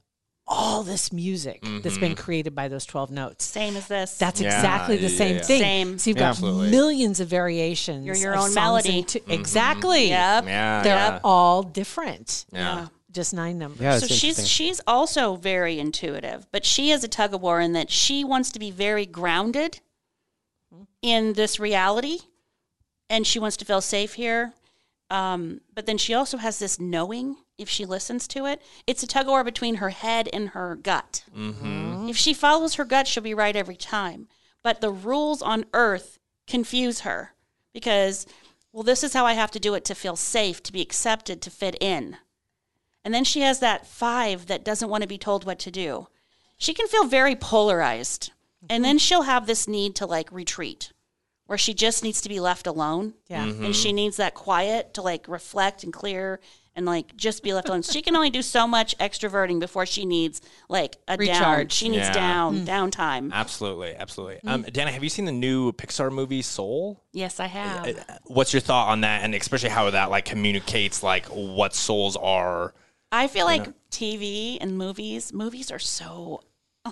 [0.46, 2.22] all this music that's been mm-hmm.
[2.22, 3.44] created by those 12 notes.
[3.44, 4.16] Same as this.
[4.18, 5.42] That's Yeah, exactly the yeah, same yeah.
[5.42, 5.60] thing.
[5.60, 5.98] Same.
[5.98, 6.22] So you've Yeah.
[6.24, 6.70] got Absolutely.
[6.70, 8.04] millions of variations.
[8.06, 8.98] You're your of own songs melody.
[8.98, 9.30] and tu- mm-hmm.
[9.32, 10.08] Exactly.
[10.08, 10.44] Yep.
[10.46, 11.20] Yeah, They're yeah.
[11.22, 12.46] all different.
[12.52, 12.88] Yeah.
[13.10, 13.80] Just nine numbers.
[13.80, 17.72] Yeah, so she's she's also very intuitive, but she is a tug of war in
[17.72, 19.80] that she wants to be very grounded
[21.00, 22.18] in this reality,
[23.08, 24.52] and she wants to feel safe here.
[25.10, 28.60] Um, but then she also has this knowing if she listens to it.
[28.86, 31.24] It's a tug of war between her head and her gut.
[32.10, 34.28] If she follows her gut, she'll be right every time.
[34.62, 37.32] But the rules on Earth confuse her
[37.72, 38.26] because,
[38.70, 41.40] well, this is how I have to do it to feel safe, to be accepted,
[41.40, 42.18] to fit in.
[43.08, 46.08] And then she has that five that doesn't want to be told what to do.
[46.58, 48.32] She can feel very polarized.
[48.68, 50.92] And then she'll have this need to like retreat
[51.46, 53.14] where she just needs to be left alone.
[53.28, 53.46] Yeah.
[53.46, 53.64] Mm-hmm.
[53.64, 56.38] And she needs that quiet to like reflect and clear
[56.76, 57.80] and like just be left alone.
[57.80, 61.18] she can only do so much extroverting before she needs like a down.
[61.18, 61.72] Recharge.
[61.72, 62.12] She needs Yeah.
[62.12, 62.66] down, mm.
[62.66, 63.32] downtime.
[63.32, 64.40] Absolutely, absolutely.
[64.44, 64.50] Mm.
[64.50, 67.02] Um, Dana, have you seen the new Pixar movie Soul?
[67.14, 67.86] Yes, I uh, have.
[67.86, 72.14] Uh, what's your thought on that, and especially how that like communicates like what souls
[72.14, 72.74] are?
[73.10, 76.42] I feel like TV and movies, movies are so.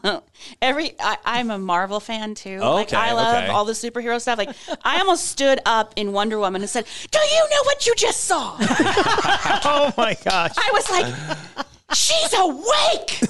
[0.62, 2.58] Every I, I'm a Marvel fan too.
[2.60, 3.48] like Okay, I love okay.
[3.48, 4.36] all the superhero stuff.
[4.38, 4.50] Like
[4.84, 8.22] I almost stood up in Wonder Woman and said, "Do you know what you just
[8.24, 10.52] saw?" oh my gosh.
[10.56, 13.22] I was like, "She's awake."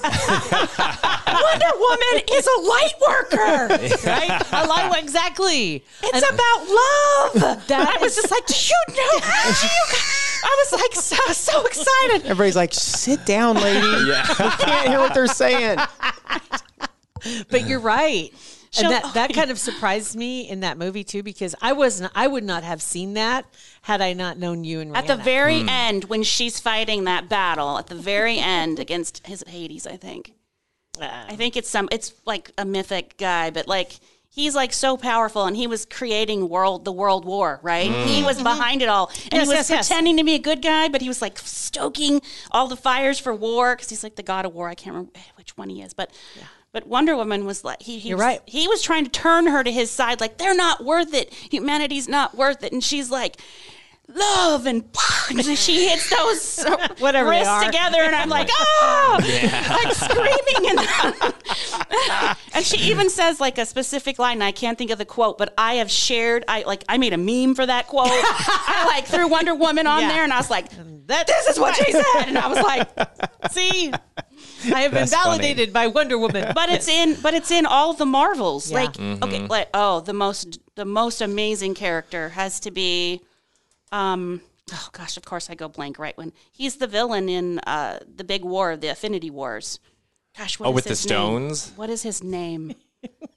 [1.27, 3.67] Wonder Woman is a light worker.
[4.09, 4.53] right?
[4.53, 5.85] I like exactly.
[6.03, 7.67] It's about love.
[7.67, 9.19] That I was is- just like, "Do you know?"
[10.41, 12.25] Do you- I was like so so excited.
[12.25, 13.87] Everybody's like, sit down, lady.
[14.07, 14.27] yeah.
[14.29, 15.77] We can't hear what they're saying.
[17.49, 18.31] But you're right.
[18.71, 22.11] She'll- And that, that kind of surprised me in that movie too, because I wasn't
[22.15, 23.45] I would not have seen that
[23.81, 25.23] had I not known you and At the Rihanna.
[25.23, 25.69] very hmm.
[25.69, 30.33] end, when she's fighting that battle, at the very end against his Hades, I think.
[30.99, 31.87] Uh, I think it's some.
[31.91, 33.99] It's like a mythic guy, but like
[34.37, 37.91] he's like so powerful, and he was creating world the world war, right?
[38.07, 39.35] He was behind it all, and Mm-hmm.
[39.35, 39.87] Yes, he was yes, yes.
[39.87, 42.21] pretending to be a good guy, but he was like stoking
[42.51, 44.69] all the fires for war because he's like the god of war.
[44.69, 46.11] I can't remember which one he is, but.
[46.73, 48.41] But Wonder Woman was like he, he You're was, right.
[48.45, 51.33] He was trying to turn her to his side, like they're not worth it.
[51.33, 53.37] Humanity's not worth it, and she's like,
[54.13, 54.85] love and,
[55.29, 56.63] and she hits those
[56.99, 57.65] Whatever wrists are.
[57.65, 59.19] together and i'm like ah
[59.83, 64.91] like screaming and, and she even says like a specific line and i can't think
[64.91, 67.87] of the quote but i have shared i like i made a meme for that
[67.87, 70.07] quote i like threw wonder woman on Yeah.
[70.09, 70.69] there and i was like
[71.07, 72.87] that this is what she said and i was like
[73.51, 73.91] See,
[74.73, 75.29] I have been That's funny.
[75.37, 76.51] validated by Wonder Woman.
[76.53, 78.77] but it's in but it's in all the marvels Yeah.
[78.81, 83.21] like okay like oh the most the most amazing character has to be
[83.91, 84.41] um
[84.73, 88.23] oh gosh of course i go blank right when he's the villain in uh the
[88.23, 89.79] big war the Infinity Wars
[90.37, 91.09] gosh what Oh, is with the his name?
[91.09, 91.71] stones?
[91.75, 92.75] what is his name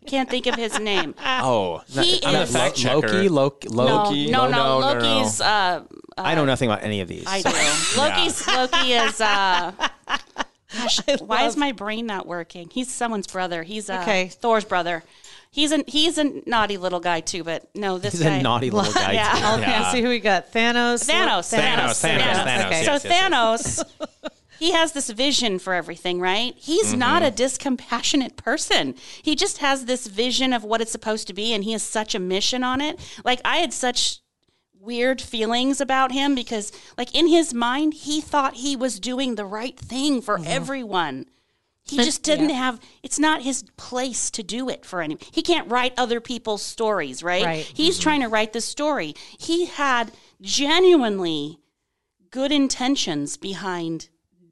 [0.06, 3.22] can't think of his name Oh, he I'm a is fact checker.
[3.28, 4.30] Loki, Loki, no, Loki.
[4.30, 5.18] no, No, no, no, no, no.
[5.18, 5.40] Loki's.
[5.40, 5.84] Uh,
[6.18, 7.24] I know nothing about any of these.
[7.28, 8.00] I do.
[8.00, 8.46] Loki's.
[8.48, 9.20] Loki is.
[9.20, 9.72] Uh,
[10.76, 12.70] gosh, why is my brain not working?
[12.72, 13.62] He's someone's brother.
[13.62, 14.28] He's uh, Okay.
[14.28, 15.04] Thor's brother.
[15.52, 18.36] He's a he's a naughty little guy too, but no, this He's guy.
[18.36, 19.12] a naughty little guy.
[19.12, 19.32] Yeah.
[19.32, 19.60] too.
[19.60, 19.92] Okay, Yeah.
[19.92, 20.52] see who we got.
[20.52, 21.08] Thanos.
[21.08, 22.84] Thanos, Thanos, Thanos, Thanos, Okay.
[22.84, 26.54] So yes, yes, Thanos, he has this vision for everything, right?
[26.56, 27.00] He's mm-hmm.
[27.00, 28.94] not a discompassionate person.
[29.22, 32.14] He just has this vision of what it's supposed to be, and he has such
[32.14, 33.00] a mission on it.
[33.24, 34.20] Like I had such
[34.78, 39.44] weird feelings about him because, like in his mind, he thought he was doing the
[39.44, 40.46] right thing for mm-hmm.
[40.46, 41.26] everyone.
[41.84, 42.78] He just didn't have.
[43.02, 45.18] It's not his place to do it for any.
[45.32, 47.44] He can't write other people's stories, right?
[47.44, 47.64] Right.
[47.74, 48.02] He's mm-hmm.
[48.02, 49.14] trying to write the story.
[49.38, 51.58] He had genuinely
[52.30, 54.08] good intentions behind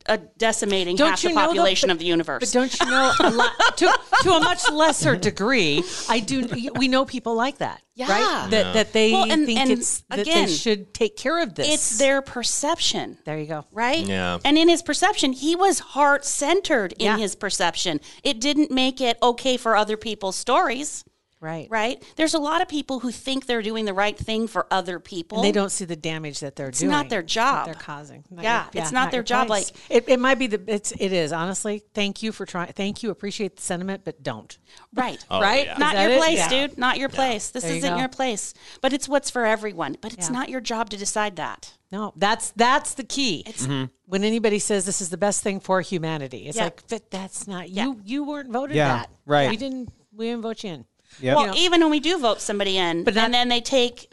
[0.09, 2.41] uh, decimating Don't half you the know, though, population but- of the universe.
[2.41, 5.83] But don't you know a lot to, to a much lesser degree?
[6.09, 6.49] I do.
[6.77, 8.11] We know people like that, Yeah.
[8.11, 8.51] right?
[8.51, 11.55] That that they Well, and- think and it's that again, they should take care of
[11.55, 11.69] this.
[11.69, 13.19] it's their perception.
[13.25, 13.65] There you go.
[13.73, 14.05] right?
[14.07, 14.39] Yeah.
[14.45, 17.17] And in his perception, he was heart centered in Yeah.
[17.19, 18.01] his perception.
[18.25, 21.05] It didn't make it okay for other people's stories,
[21.41, 21.69] Right.
[21.71, 22.03] right?
[22.17, 25.39] There's a lot of people who think they're doing the right thing for other people.
[25.39, 26.91] And they don't see the damage that they're It's doing.
[26.91, 27.67] not their job.
[27.67, 28.25] They're causing.
[28.29, 29.73] Not Yeah, it's not their job, place.
[29.89, 31.85] like- it, it might be the it's it is honestly.
[31.95, 32.73] Thank you for trying.
[32.73, 33.11] Thank you.
[33.11, 34.59] Appreciate the sentiment, but don't.
[34.95, 35.25] Right.
[35.31, 35.67] Oh, right?
[35.67, 35.79] yeah.
[35.79, 36.19] Not your it?
[36.19, 36.49] place, Yeah.
[36.67, 36.77] dude.
[36.79, 37.51] Not your place.
[37.51, 37.99] This There you isn't go.
[38.01, 38.53] your place.
[38.81, 39.97] But it's what's for everyone.
[40.01, 40.33] But it's Yeah.
[40.35, 41.73] not your job to decide that.
[41.93, 43.45] No, that's that's the key.
[43.47, 43.85] Mm-hmm.
[44.07, 46.65] When anybody says this is the best thing for humanity, it's Yeah.
[46.65, 47.85] like, but that's not Yeah.
[47.85, 48.01] you.
[48.05, 49.11] You weren't voted Yeah, that.
[49.25, 49.49] right.
[49.51, 49.93] We didn't.
[50.13, 50.85] We didn't vote you in.
[51.21, 51.37] Yep.
[51.37, 54.13] Well, know- even when we do vote somebody in, But not- and then they take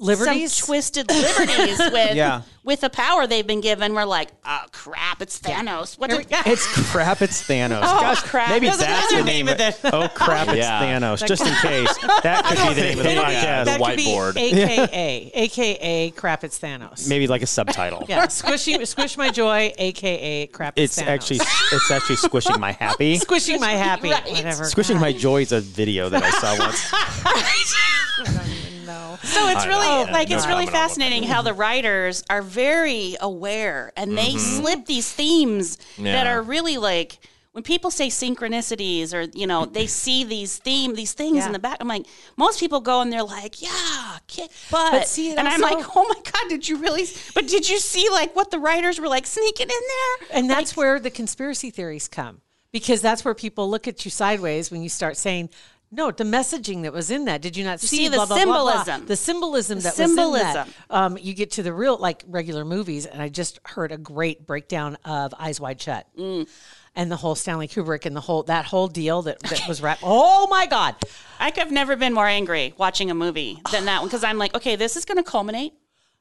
[0.00, 0.52] Liberties?
[0.54, 2.42] some twisted liberties with Yeah.
[2.62, 3.94] with the power they've been given.
[3.94, 5.98] We're like, oh crap, it's Thanos.
[5.98, 6.38] What Here we go.
[6.46, 7.20] It's crap.
[7.20, 7.80] It's Thanos.
[7.82, 8.50] Oh, Gosh, crap.
[8.50, 9.80] Maybe There's that's the name, name of of it.
[9.92, 10.48] Oh crap!
[10.48, 10.82] It's Yeah.
[11.00, 11.26] Thanos.
[11.26, 13.42] Just in case, that could be the name of the podcast.
[13.42, 14.36] yeah, the whiteboard.
[14.36, 17.08] AKA, AKA crap, it's Thanos.
[17.08, 18.04] Maybe like a subtitle.
[18.08, 21.06] Yeah, squishy, squish my joy, AKA crap, It's Thanos.
[21.08, 21.40] actually
[21.72, 23.16] it's actually squishing my happy.
[23.16, 24.30] squishing my happy, Right.
[24.30, 24.64] whatever.
[24.66, 26.88] Squishing my joy is a video that I saw once.
[28.88, 29.18] No.
[29.22, 30.12] So it's I really know.
[30.12, 34.16] like No it's really comment on what fascinating how the writers are very aware and
[34.18, 36.26] they slip these themes that Mm-hmm.
[36.28, 37.18] Are really like
[37.52, 41.46] when people say synchronicities or you know they see these theme these things Yeah.
[41.46, 41.78] in the back.
[41.80, 45.62] I'm like most people go and they're like yeah kick butt But see, and I'm
[45.62, 48.58] also- like oh my god did you really but did you see like what the
[48.58, 49.82] writers were like sneaking in
[50.28, 52.40] there And that's where the conspiracy theories come
[52.72, 55.48] because that's where people look at you sideways when you start saying,
[55.90, 57.40] no, the messaging that was in that.
[57.40, 58.84] Did you not see, see the blah, blah, blah, blah.
[58.84, 59.06] symbolism.
[59.06, 60.32] The symbolism that symbolism.
[60.32, 60.94] was in that.
[60.94, 64.46] Um, you get to the real, like regular movies, and I just heard a great
[64.46, 66.06] breakdown of Eyes Wide Shut.
[66.18, 66.48] Mm.
[66.94, 70.00] And the whole Stanley Kubrick and the whole that whole deal that, that was wrapped.
[70.04, 70.96] Oh my God!
[71.38, 74.36] I could have never been more angry watching a movie than that one because I'm
[74.36, 75.74] like, okay, this is going to culminate.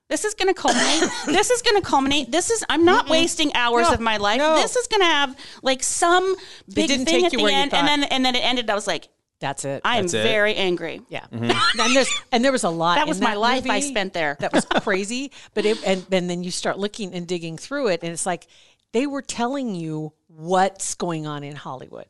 [0.09, 1.09] This is going to culminate.
[1.25, 2.31] this is going to culminate.
[2.31, 2.63] This is.
[2.69, 4.37] I'm not wasting hours No, of my life.
[4.37, 4.55] no.
[4.55, 6.35] This is going to have like some
[6.73, 8.69] big thing at the end, and then and then it ended.
[8.69, 9.81] I was like, That's it.
[9.85, 10.23] I am That's it.
[10.23, 11.01] very angry.
[11.09, 11.79] Yeah, mm-hmm.
[11.79, 12.95] and there's and there was a lot.
[12.95, 14.35] That in was my life I movie spent there.
[14.39, 15.31] That was crazy.
[15.53, 18.47] but it, and and then you start looking and digging through it, and it's like
[18.93, 22.07] they were telling you what's going on in Hollywood.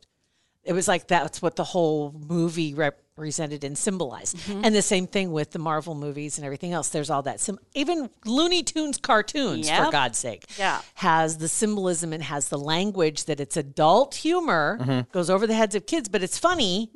[0.63, 2.73] It was like that's what the whole movie
[3.17, 4.37] represented and symbolized.
[4.37, 4.61] Mm-hmm.
[4.63, 6.89] And the same thing with the Marvel movies and everything else.
[6.89, 7.39] There's all that.
[7.39, 10.81] Sim- even Looney Tunes cartoons, for God's sake, Yeah.
[10.95, 15.73] has the symbolism and has the language that it's adult humor, goes over the heads
[15.75, 16.91] of kids, but it's funny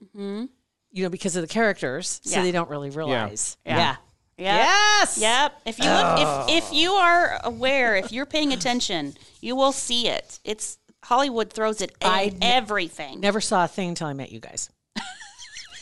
[0.93, 2.43] you know, because of the characters, so Yeah.
[2.43, 3.55] they don't really realize.
[3.65, 3.77] Yeah.
[3.77, 3.95] Yeah.
[4.38, 4.55] Yep.
[4.67, 5.17] Yes.
[5.19, 5.62] Yep.
[5.65, 10.07] If you look, if if you are aware, if you're paying attention, you will see
[10.07, 10.39] it.
[10.43, 13.19] It's Hollywood throws it in I n- everything.
[13.21, 14.69] Never saw a thing until I met you guys.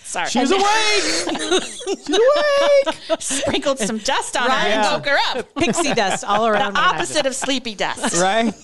[0.10, 0.63] Sorry, She's awake.
[1.04, 3.22] She's awake.
[3.22, 4.93] sprinkled some dust on her and Yeah.
[4.93, 5.54] woke her up.
[5.56, 6.74] Pixie dust all around.
[6.74, 8.19] The me when I opposite of sleepy dust.
[8.19, 8.52] Right.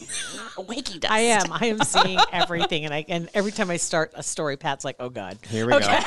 [0.58, 1.12] Wakey dust.
[1.14, 1.52] I am.
[1.54, 4.96] I am seeing everything, and I and every time I start a story, Pat's like,
[5.00, 6.00] "Oh God." Here we go.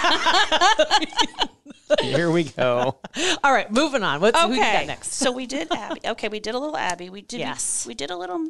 [2.03, 2.99] Here we go.
[3.45, 4.21] All right, moving on.
[4.21, 5.13] What's who you got next?
[5.15, 6.01] so we did Abby.
[6.05, 7.11] Okay, we did a little Abby.
[7.11, 7.41] We did.
[7.41, 7.87] Yes.
[7.87, 8.49] We did a little.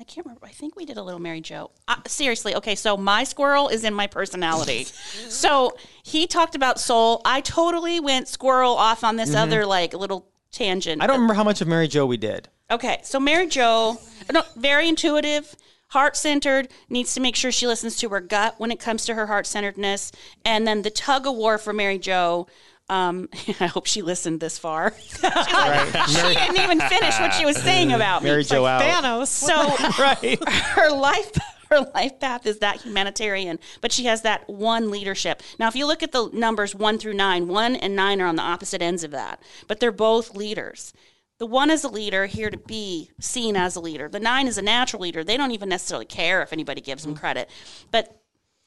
[0.00, 0.46] I can't remember.
[0.46, 1.72] I think we did a little Mary Jo.
[1.88, 2.54] Uh, seriously.
[2.54, 4.84] Okay, so my squirrel is in my personality.
[5.28, 7.20] so he talked about soul.
[7.24, 11.02] I totally went squirrel off on this other like little tangent.
[11.02, 12.48] I don't remember how much of Mary Jo we did.
[12.70, 13.98] Okay, so Mary Jo,
[14.30, 15.56] no, very intuitive,
[15.88, 19.14] heart centered, needs to make sure she listens to her gut when it comes to
[19.14, 20.12] her heart centeredness.
[20.44, 22.46] And then the tug of war for Mary Jo.
[22.88, 23.28] Um,
[23.60, 24.94] I hope she listened this far.
[25.22, 28.30] Like, she didn't even finish what she was saying about me.
[28.30, 28.82] Mary Jo out.
[28.82, 29.28] Thanos.
[29.48, 29.54] So
[30.02, 30.42] Right.
[30.48, 31.32] her life
[31.70, 35.42] her life path is that humanitarian, but she has that one leadership.
[35.58, 38.36] Now, if you look at the numbers one through nine, one and nine are on
[38.36, 40.94] the opposite ends of that, but they're both leaders.
[41.38, 44.08] The one is a leader, here to be seen as a leader.
[44.08, 45.22] The nine is a natural leader.
[45.22, 47.48] They don't even necessarily care if anybody gives them credit.
[47.92, 48.17] But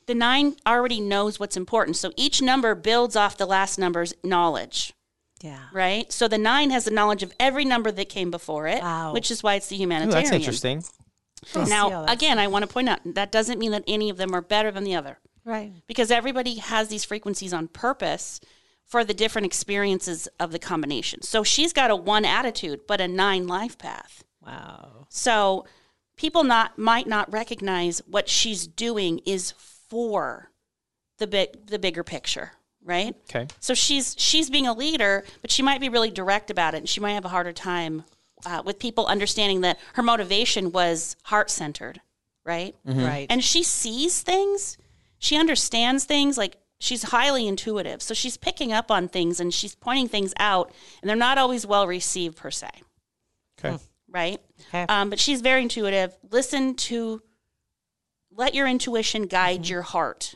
[0.08, 1.98] the nine already knows what's important.
[1.98, 4.94] So each number builds off the last number's knowledge
[5.44, 5.60] yeah.
[5.74, 6.12] right?
[6.12, 9.14] So the nine has the knowledge of every number that came before it, Wow.
[9.14, 10.24] which is why it's the Ooh, humanitarian.
[10.24, 10.84] that's interesting.
[11.46, 14.34] See Now, again, I want to point out that doesn't mean that any of them
[14.36, 15.74] are better than the other Right.
[15.88, 18.40] because everybody has these frequencies on purpose
[18.86, 21.22] for the different experiences of the combination.
[21.24, 24.24] So she's got a one attitude, but a nine life path.
[24.46, 25.08] Wow.
[25.10, 25.66] So
[26.18, 29.54] people not might not recognize what she's doing is
[29.92, 30.50] for
[31.20, 33.14] the big the bigger picture, right?
[33.30, 33.48] Okay.
[33.60, 36.90] So she's she's being a leader, but she might be really direct about it, and
[36.90, 38.06] she might have a harder time
[38.46, 42.00] uh, with people understanding that her motivation was heart centered,
[42.46, 42.74] right?
[42.86, 43.28] Right.
[43.30, 44.78] And she sees things,
[45.20, 46.56] she understands things like.
[46.84, 51.08] She's highly intuitive, so she's picking up on things and she's pointing things out, and
[51.08, 52.70] they're not always well received per se
[53.64, 53.78] Okay.
[54.10, 54.42] right?
[54.70, 54.86] Okay.
[54.90, 56.18] Um, but she's very intuitive.
[56.32, 57.22] Listen to,
[58.36, 60.36] let your intuition guide your heart.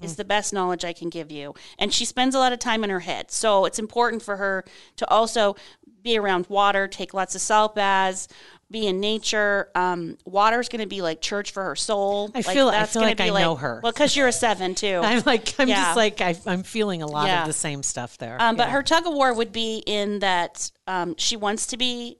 [0.00, 1.54] Is the best knowledge I can give you.
[1.78, 3.30] And she spends a lot of time in her head.
[3.30, 4.64] So it's important for her
[4.96, 5.54] to also
[6.02, 8.26] be around water, take lots of salt baths,
[8.68, 9.70] be in nature.
[9.76, 12.30] Um, water is going to be like church for her soul.
[12.34, 13.78] I feel- I that's feel gonna like be I know her.
[13.82, 15.00] Well, because you're a seven too.
[15.04, 15.84] I'm like, I'm Yeah.
[15.84, 17.42] just like, I, I'm feeling a lot Yeah.
[17.42, 18.40] of the same stuff there.
[18.40, 18.72] Um, but Yeah.
[18.72, 22.18] her tug of war would be in that um, she wants to be,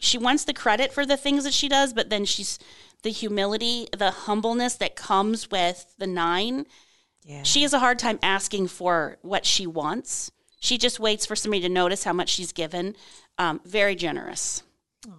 [0.00, 2.58] she wants the credit for the things that she does, but then she's
[3.02, 6.66] the humility, the humbleness that comes with the nine.
[7.24, 7.42] Yeah.
[7.42, 11.62] She has a hard time asking for what she wants She just waits for somebody
[11.62, 12.96] to notice how much she's given.
[13.38, 14.62] Um, very generous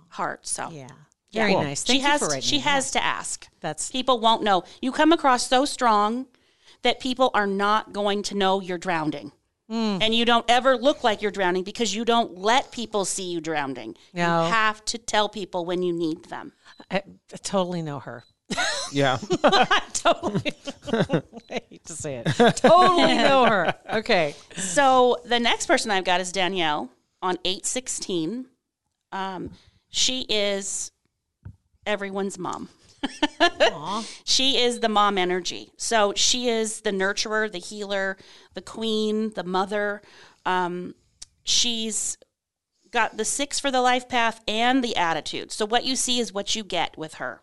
[0.09, 0.47] heart.
[0.47, 0.87] So Yeah.
[1.33, 1.83] Very nice.
[1.83, 2.63] Thank she you has she that.
[2.63, 3.47] has to ask.
[3.61, 4.63] That's People won't know.
[4.81, 6.27] You come across so strong
[6.81, 9.31] that people are not going to know you're drowning.
[9.71, 9.99] Hmm.
[10.01, 13.39] And you don't ever look like you're drowning because you don't let people see you
[13.39, 13.95] drowning.
[14.13, 14.43] No.
[14.43, 16.51] You have to tell people when you need them.
[16.91, 18.25] I, I totally know her.
[18.91, 19.17] Yeah.
[19.93, 20.51] totally.
[20.91, 22.25] I hate to say it.
[22.57, 23.73] Totally know her.
[23.93, 24.35] Okay.
[24.57, 26.89] So the next person I've got is Danielle
[27.21, 28.47] on 816.
[29.13, 29.51] Um,
[29.87, 30.91] she is
[31.85, 32.67] everyone's mom.
[34.23, 35.71] she is the mom energy.
[35.77, 38.17] So she is the nurturer, the healer,
[38.53, 40.01] the queen, the mother.
[40.45, 40.95] Um,
[41.43, 42.17] she's
[42.91, 45.51] got the six for the life path and the attitude.
[45.51, 47.39] So what you see is what you get with her.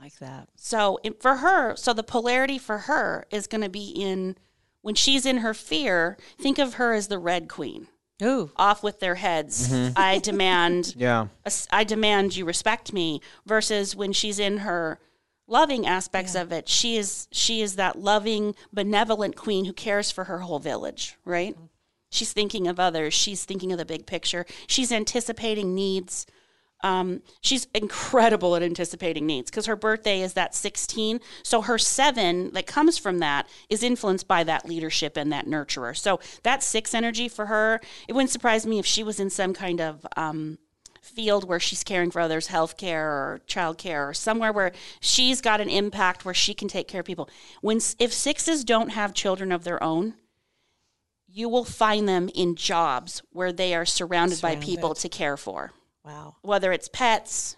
[0.00, 0.48] Like that.
[0.56, 4.36] So for her, so the polarity for her is going to be in
[4.82, 6.16] when she's in her fear.
[6.38, 7.88] Think of her as the red queen,
[8.22, 8.50] Ooh.
[8.56, 9.68] off with their heads.
[9.68, 9.92] Mm-hmm.
[9.96, 11.28] I demand, Yeah.
[11.70, 13.20] I demand you respect me.
[13.44, 14.98] Versus when she's in her
[15.46, 20.24] loving aspects of it, she is she is that loving, benevolent queen who cares for
[20.24, 21.16] her whole village.
[21.24, 21.54] Right?
[21.54, 21.66] Mm-hmm.
[22.10, 23.12] She's thinking of others.
[23.14, 24.46] She's thinking of the big picture.
[24.66, 26.26] She's anticipating needs.
[26.82, 31.20] Um, she's incredible at anticipating needs because her birthday is that 16.
[31.42, 35.96] So her seven that comes from that is influenced by that leadership and that nurturer.
[35.96, 39.54] So that six energy for her, it wouldn't surprise me if she was in some
[39.54, 40.58] kind of um,
[41.00, 45.70] field where she's caring for others, healthcare or childcare, or somewhere where she's got an
[45.70, 47.28] impact where she can take care of people.
[47.62, 50.14] When if sixes don't have children of their own,
[51.26, 55.72] you will find them in jobs where they are surrounded, by people to care for
[56.06, 56.36] Wow.
[56.42, 57.56] whether it's pets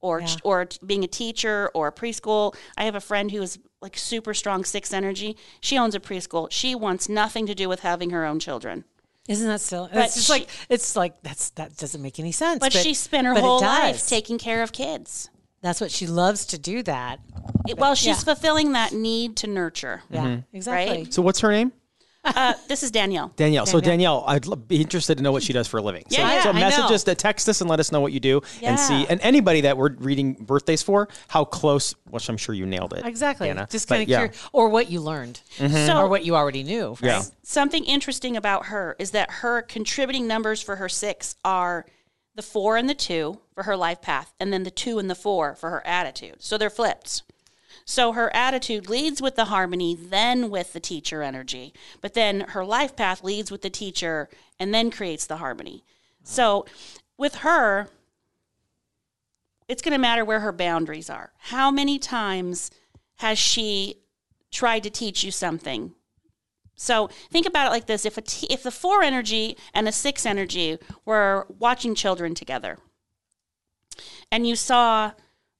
[0.00, 0.36] or Yeah.
[0.44, 2.54] or being a teacher or a preschool.
[2.76, 5.36] I have a friend who is like super strong six energy.
[5.60, 6.46] She owns a preschool.
[6.50, 8.84] She wants nothing to do with having her own children.
[9.28, 9.90] Isn't that still?
[9.92, 12.60] But It's just she- like it's like that's that doesn't make any sense.
[12.60, 15.28] But, she spent her whole life taking care of kids.
[15.60, 16.82] That's what she loves to do.
[16.84, 17.18] That.
[17.68, 18.14] It- well, she's yeah.
[18.14, 20.02] fulfilling that need to nurture.
[20.08, 20.22] Yeah.
[20.24, 20.56] Mm-hmm.
[20.56, 20.96] Exactly.
[20.98, 21.12] Right?
[21.14, 21.72] So what's her name?
[22.36, 23.32] Uh, this is Danielle.
[23.36, 23.66] Danielle.
[23.66, 26.04] So Danielle, I'd be interested to know what she does for a living.
[26.10, 26.94] So, Yeah, yeah, so I message know.
[26.94, 29.00] us, to text us, and let us know what you do, and see.
[29.00, 29.06] Yeah.
[29.10, 31.94] And anybody that we're reading birthdays for, how close?
[32.10, 33.04] Which I'm sure you nailed it.
[33.04, 33.48] Exactly.
[33.50, 33.66] Anna.
[33.70, 34.18] Just But kind of yeah.
[34.18, 36.90] curious, or what you learned, So or what you already knew.
[36.90, 37.02] Right?
[37.02, 37.22] Yeah.
[37.42, 41.86] something interesting about her is that her contributing numbers for her six are
[42.34, 45.14] the four and the two for her life path, and then the two and the
[45.14, 46.36] four for her attitude.
[46.40, 47.22] So they're flipped.
[47.88, 51.72] So her attitude leads with the harmony, then with the teacher energy.
[52.02, 54.28] But then her life path leads with the teacher
[54.60, 55.84] and then creates the harmony.
[56.22, 56.66] So
[57.16, 57.88] with her,
[59.68, 61.32] it's going to matter where her boundaries are.
[61.38, 62.70] How many times
[63.20, 64.02] has she
[64.50, 65.94] tried to teach you something
[66.76, 69.92] so think about it like this: if a t- if the four energy and a
[69.92, 72.78] six energy were watching children together,
[74.30, 75.10] and you saw,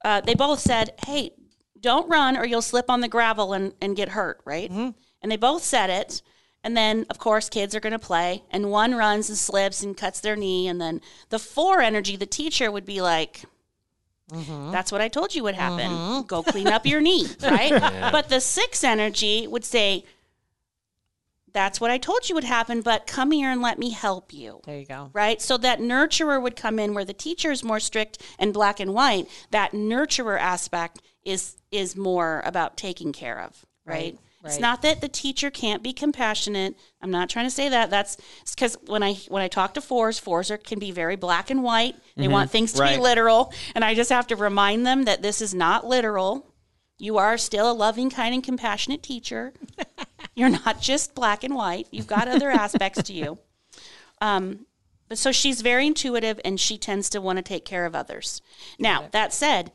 [0.04, 1.32] uh, they both said, "Hey,
[1.80, 4.70] don't run or you'll slip on the gravel and, and get hurt," right?
[4.70, 4.90] Mm-hmm.
[5.22, 6.22] And they both said it.
[6.64, 9.96] And then, of course, kids are going to play, and one runs and slips and
[9.96, 13.44] cuts their knee, and then the four energy, the teacher would be like.
[14.32, 14.72] Mm-hmm.
[14.72, 15.90] That's what I told you would happen.
[15.90, 16.26] Mm-hmm.
[16.26, 17.70] Go clean up your knee, right?
[18.12, 20.04] But the six energy would say,
[21.52, 24.61] that's what I told you would happen, but come here and let me help you.
[24.64, 25.11] There you go.
[25.12, 25.40] Right?
[25.40, 28.94] So that nurturer would come in where the teacher is more strict and black and
[28.94, 29.28] white.
[29.50, 34.18] That nurturer aspect is is more about taking care of, right?
[34.42, 36.76] Right, It's not that the teacher can't be compassionate.
[37.02, 37.90] I'm not trying to say that.
[37.90, 38.16] That's
[38.48, 41.62] because when I when I talk to fours, fours are, can be very black and
[41.62, 41.96] white.
[42.16, 42.32] They mm-hmm.
[42.32, 42.96] want things to Right.
[42.96, 46.47] be literal, and I just have to remind them that this is not literal.
[46.98, 49.52] You are still a loving, kind, and compassionate teacher.
[50.34, 51.87] You're not just black and white.
[51.90, 53.38] You've got other aspects to you.
[54.20, 54.66] Um,
[55.08, 58.42] but so she's very intuitive and she tends to want to take care of others.
[58.78, 59.72] Now, that said,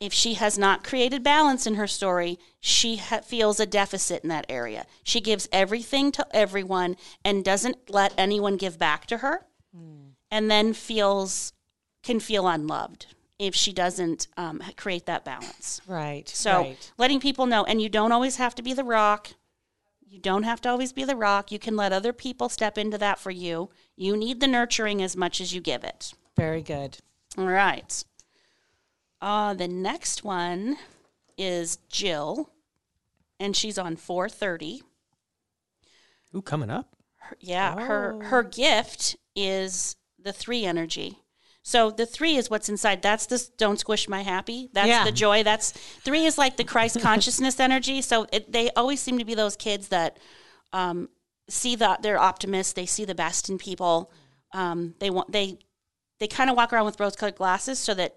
[0.00, 4.28] if she has not created balance in her story, she ha- feels a deficit in
[4.30, 4.86] that area.
[5.04, 9.46] She gives everything to everyone and doesn't let anyone give back to her,
[10.30, 11.52] and then feels
[12.02, 13.06] can feel unloved
[13.42, 15.80] if she doesn't um, create that balance.
[15.88, 16.28] Right.
[16.28, 16.92] So right.
[16.96, 19.30] letting people know, and you don't always have to be the rock.
[20.06, 21.50] You don't have to always be the rock.
[21.50, 23.70] You can let other people step into that for you.
[23.96, 26.14] You need the nurturing as much as you give it.
[26.36, 26.98] very good.
[27.36, 28.04] All right.
[29.20, 30.76] Uh, the next one
[31.36, 32.50] is Jill,
[33.40, 34.82] and she's on 430.
[36.36, 36.94] Ooh, coming up.
[37.16, 41.21] Her- yeah, her her gift is the three energy.
[41.62, 43.02] So the three is what's inside.
[43.02, 44.68] That's the don't squish my happy.
[44.72, 45.04] That's Yeah.
[45.04, 45.42] the joy.
[45.44, 48.02] That's three is like the Christ consciousness energy.
[48.02, 50.18] So it, they always seem to be those kids that
[50.72, 51.08] um,
[51.48, 52.72] see that they're optimists.
[52.72, 54.10] They see the best in people.
[54.52, 55.58] Um, they want they
[56.18, 58.16] they kind of walk around with rose-colored glasses so that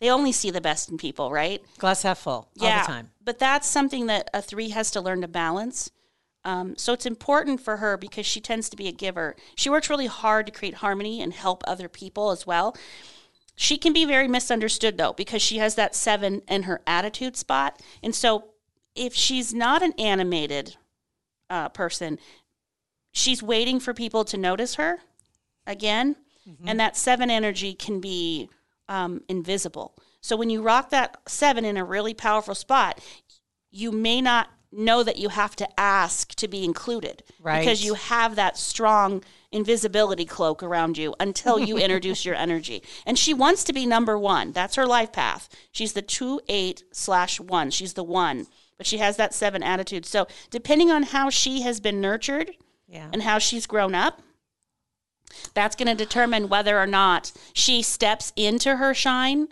[0.00, 1.60] they only see the best in people, right?
[1.78, 3.10] Glass half full all the time.
[3.22, 5.90] But that's something that a three has to learn to balance.
[6.48, 9.36] Um, so it's important for her because she tends to be a giver.
[9.54, 12.74] She works really hard to create harmony and help other people as well.
[13.54, 17.82] She can be very misunderstood though because she has that seven in her attitude spot.
[18.02, 18.46] And so
[18.94, 20.76] if she's not an animated
[21.50, 22.18] uh, person,
[23.12, 25.00] she's waiting for people to notice her
[25.66, 26.16] again.
[26.66, 28.48] And that seven energy can be
[28.88, 29.94] um, invisible.
[30.22, 33.04] So when you rock that seven in a really powerful spot,
[33.70, 37.60] you may not know that you have to ask to be included Right.
[37.60, 42.82] because you have that strong invisibility cloak around you until you introduce your energy.
[43.06, 44.52] And she wants to be number one.
[44.52, 45.48] That's her life path.
[45.72, 47.70] She's the two eight slash one.
[47.70, 48.46] She's the one,
[48.76, 50.04] but she has that seven attitude.
[50.04, 52.50] So depending on how she has been nurtured
[52.86, 53.08] Yeah.
[53.12, 54.20] and how she's grown up,
[55.54, 59.48] that's going to determine whether or not she steps into her shine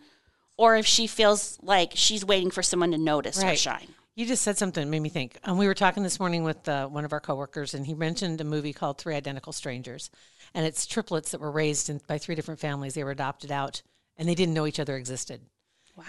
[0.58, 3.88] or if she feels like she's waiting for someone to notice her shine.
[4.16, 5.36] You just said something that made me think.
[5.44, 8.40] Um, we were talking this morning with uh, one of our coworkers, and he mentioned
[8.40, 10.10] a movie called Three Identical Strangers,
[10.54, 12.94] and it's triplets that were raised in, by three different families.
[12.94, 13.82] They were adopted out,
[14.16, 15.42] and they didn't know each other existed,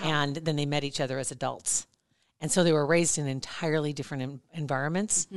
[0.01, 1.86] and then they met each other as adults,
[2.39, 5.28] and so they were raised in entirely different en- environments.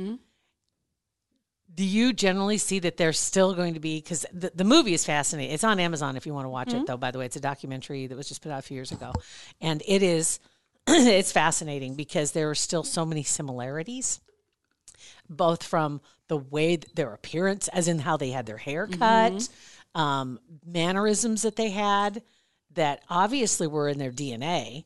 [1.75, 5.05] Do you generally see that there's still going to be because the, the movie is
[5.05, 5.53] fascinating.
[5.53, 6.97] It's on Amazon if you want to watch it, though.
[6.97, 9.11] By the way, it's a documentary that was just put out a few years ago,
[9.59, 10.39] and it is
[10.87, 14.19] it's fascinating because there are still so many similarities,
[15.29, 19.47] both from the way th- their appearance, as in how they had their hair cut,
[19.95, 22.23] um, mannerisms that they had,
[22.73, 24.85] that obviously were in their DNA,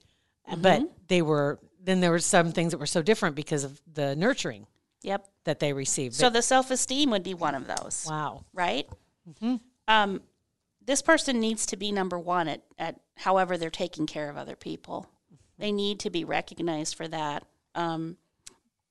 [0.57, 1.59] but they were.
[1.83, 4.65] Then there were some things that were so different because of the nurturing
[5.03, 5.27] Yep.
[5.43, 6.15] that they received.
[6.15, 8.43] So the self esteem would be one of those, wow.
[8.53, 8.87] right?
[9.87, 10.21] Um,
[10.83, 14.55] this person needs to be number one at, at however they're taking care of other
[14.55, 15.07] people.
[15.57, 17.43] They need to be recognized for that.
[17.75, 18.17] Um,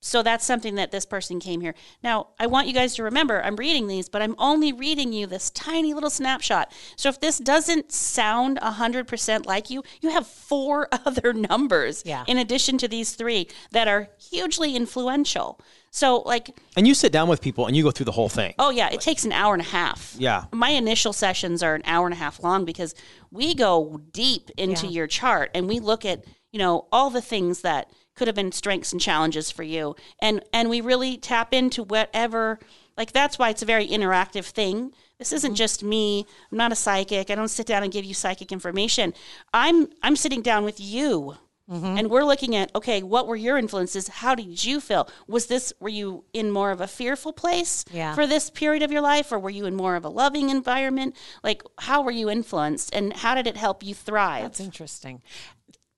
[0.00, 1.74] so that's something that this person came here.
[2.02, 5.26] Now, I want you guys to remember I'm reading these, but I'm only reading you
[5.26, 6.70] this tiny little snapshot.
[6.96, 12.24] So if this doesn't sound 100% like you, you have four other numbers Yeah.
[12.26, 15.58] in addition to these three that are hugely influential.
[15.90, 18.52] So, like, And you sit down with people and you go through the whole thing.
[18.58, 20.14] Oh yeah, it takes an hour and a half.
[20.18, 20.44] Yeah.
[20.52, 22.94] My initial sessions are an hour and a half long because
[23.30, 24.92] we go deep into Yeah.
[24.92, 26.24] your chart and we look at,
[26.54, 29.96] you know, all the things that could have been strengths and challenges for you.
[30.20, 32.60] And and we really tap into whatever
[32.96, 34.92] like that's why it's a very interactive thing.
[35.18, 35.56] This isn't mm-hmm.
[35.56, 36.26] just me.
[36.52, 37.28] I'm not a psychic.
[37.28, 39.14] I don't sit down and give you psychic information.
[39.52, 41.34] I'm I'm sitting down with you
[41.70, 41.98] mm-hmm.
[41.98, 45.72] and we're looking at okay what were your influences how did you feel was this
[45.80, 48.14] were you in more of a fearful place Yeah.
[48.14, 51.16] for this period of your life or were you in more of a loving environment
[51.42, 55.22] like how were you influenced and how did it help you thrive That's interesting.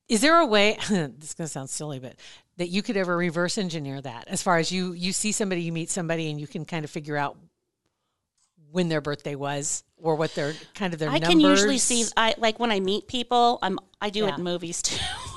[0.08, 0.76] Is there a way?
[0.88, 2.14] this is going to sound silly, but
[2.58, 5.72] that you could ever reverse engineer that, as far as you you see somebody, you
[5.72, 7.36] meet somebody, and you can kind of figure out
[8.70, 11.28] when their birthday was or what their kind of their I numbers.
[11.30, 13.58] can usually see I like when I meet people.
[13.62, 14.98] I'm I do it in movies too.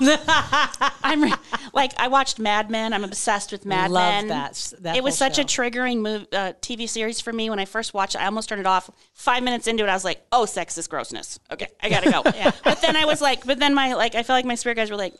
[1.02, 1.32] I'm
[1.72, 2.92] like I watched Mad Men.
[2.92, 4.28] I'm obsessed with Mad Love Men.
[4.28, 7.64] that- that it was such a triggering move, uh, TV series for me when I
[7.64, 8.20] first watched it.
[8.20, 8.90] I almost turned it off.
[9.14, 12.22] Five minutes into it, I was like, "Oh, sexist grossness." Okay, I gotta go.
[12.64, 14.90] But then I was like, but then my like I felt like my spirit guys
[14.90, 15.14] were like.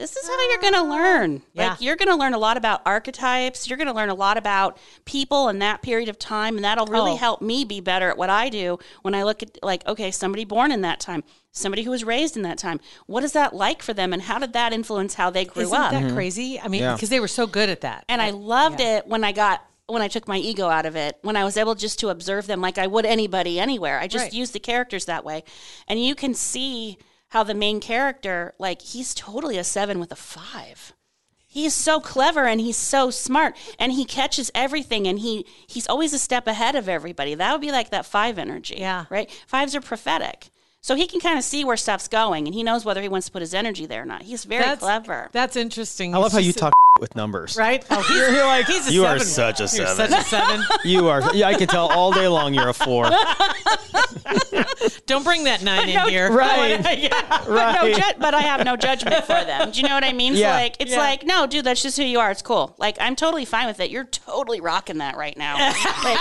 [0.00, 1.42] This is how you're going to learn.
[1.52, 1.70] Yeah.
[1.70, 3.68] Like you're going to learn a lot about archetypes.
[3.68, 6.86] You're going to learn a lot about people in that period of time, and that'll
[6.86, 7.16] really Oh.
[7.16, 10.46] help me be better at what I do when I look at like, okay, somebody
[10.46, 11.22] born in that time,
[11.52, 12.80] somebody who was raised in that time.
[13.06, 15.76] What is that like for them, and how did that influence how they grew Isn't
[15.76, 15.90] up?
[15.92, 16.14] that mm-hmm.
[16.16, 16.58] crazy?
[16.58, 16.94] I mean, Yeah.
[16.94, 18.04] because they were so good at that.
[18.08, 21.18] and I loved it when I got when I took my ego out of it,
[21.22, 23.98] when I was able just to observe them like I would anybody anywhere.
[23.98, 24.32] I just Right.
[24.32, 25.42] used the characters that way.
[25.88, 26.96] And you can see
[27.30, 30.92] how the main character, like he's totally a 7 with a 5.
[31.46, 36.12] He's so clever and he's so smart and he catches everything and he he's always
[36.12, 37.34] a step ahead of everybody.
[37.34, 39.06] That would be like that 5 energy, Yeah.
[39.10, 39.28] right?
[39.48, 40.49] Fives are prophetic.
[40.82, 43.26] So he can kind of see where stuff's going and he knows whether he wants
[43.26, 44.22] to put his energy there or not.
[44.22, 45.28] He's very that's clever.
[45.30, 46.14] That's interesting.
[46.14, 47.56] I love how you She's- talk with numbers.
[47.58, 47.84] Right?
[47.90, 50.10] Oh, he's, you're like he's a You are such a You're seven.
[50.10, 50.62] such a seven.
[50.84, 51.34] You are.
[51.34, 53.04] Yeah, I can tell all day long you're a four.
[55.06, 56.30] Don't bring that nine in No, here.
[56.32, 56.80] Right.
[56.98, 57.46] yeah, Right.
[57.46, 59.70] But, no ju- but I have no judgment for them.
[59.72, 60.34] Do you know what I mean?
[60.34, 60.52] Yeah.
[60.56, 60.98] So like, it's Yeah.
[60.98, 62.30] like, no, dude, that's just who you are.
[62.30, 62.74] It's cool.
[62.78, 63.90] Like, I'm totally fine with it.
[63.90, 65.56] You're totally rocking that right now.
[66.04, 66.18] Like,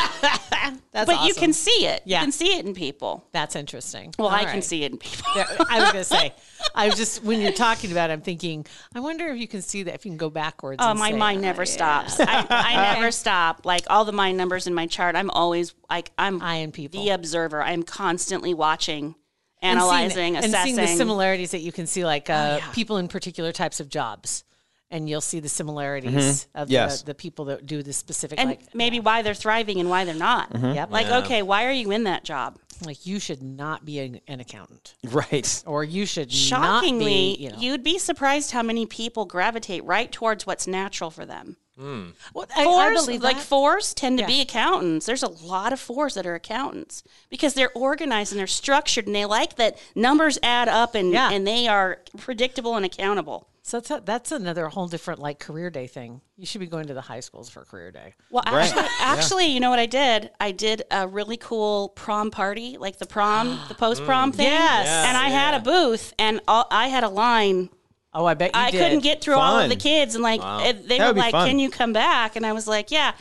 [0.92, 2.02] That's but you can see it.
[2.06, 2.20] Yeah.
[2.20, 3.26] You can see it in people.
[3.32, 4.14] That's interesting.
[4.18, 5.26] Well, All I can see it in people.
[5.70, 6.34] I was going to say,
[6.76, 9.62] I was just when you're talking about, it, I'm thinking, I wonder if you can
[9.62, 10.78] see that if you can go backwards.
[10.82, 12.20] Oh, and my say, mind never stops.
[12.20, 13.66] I, I never stop.
[13.66, 17.04] Like all the mind numbers in my chart, I'm always like I'm Eyeing people.
[17.04, 17.62] the observer.
[17.62, 19.16] I'm constantly watching,
[19.62, 20.76] and seeing- analyzing, and assessing.
[20.76, 22.72] seeing the similarities that you can see, like uh, yeah.
[22.72, 24.44] people in particular types of jobs,
[24.92, 26.12] and you'll see the similarities
[26.46, 26.58] mm-hmm.
[26.60, 27.02] of Yes.
[27.02, 28.40] the, the people that do the specific.
[28.40, 30.52] and like, maybe why they're thriving and why they're not.
[30.52, 30.74] Mm-hmm.
[30.74, 30.92] Yep.
[30.92, 32.58] Like, okay, why are you in that job?
[32.86, 35.64] like you should not be an, an accountant, Right.
[35.68, 37.58] or you should Shockingly, not be, you know.
[37.60, 41.58] you'd be surprised how many people gravitate right towards what's natural for them.
[41.78, 42.12] Hmm.
[42.34, 43.44] Well, I, I Fours, believe like that.
[43.46, 44.28] fours, tend to Yeah.
[44.28, 45.06] be accountants.
[45.06, 49.16] There's a lot of fours that are accountants because they're organized and they're structured and
[49.16, 51.32] they like that numbers add up and Yeah.
[51.32, 53.49] and they are predictable and accountable.
[53.70, 56.22] So that's, a, that's another whole different like career day thing.
[56.38, 58.16] You should be going to the high schools for career day.
[58.32, 60.32] Well, actually, actually, you know what I did?
[60.40, 64.48] I did a really cool prom party, like the prom, the post prom thing.
[64.48, 64.88] Yes.
[64.88, 67.70] and I had a booth, and all, I had a line.
[68.12, 68.82] Oh, I bet you I did.
[68.82, 71.48] couldn't get through all of the kids, and like it, they That were like, fun.
[71.48, 73.14] "Can you come back?" And I was like, "Yeah."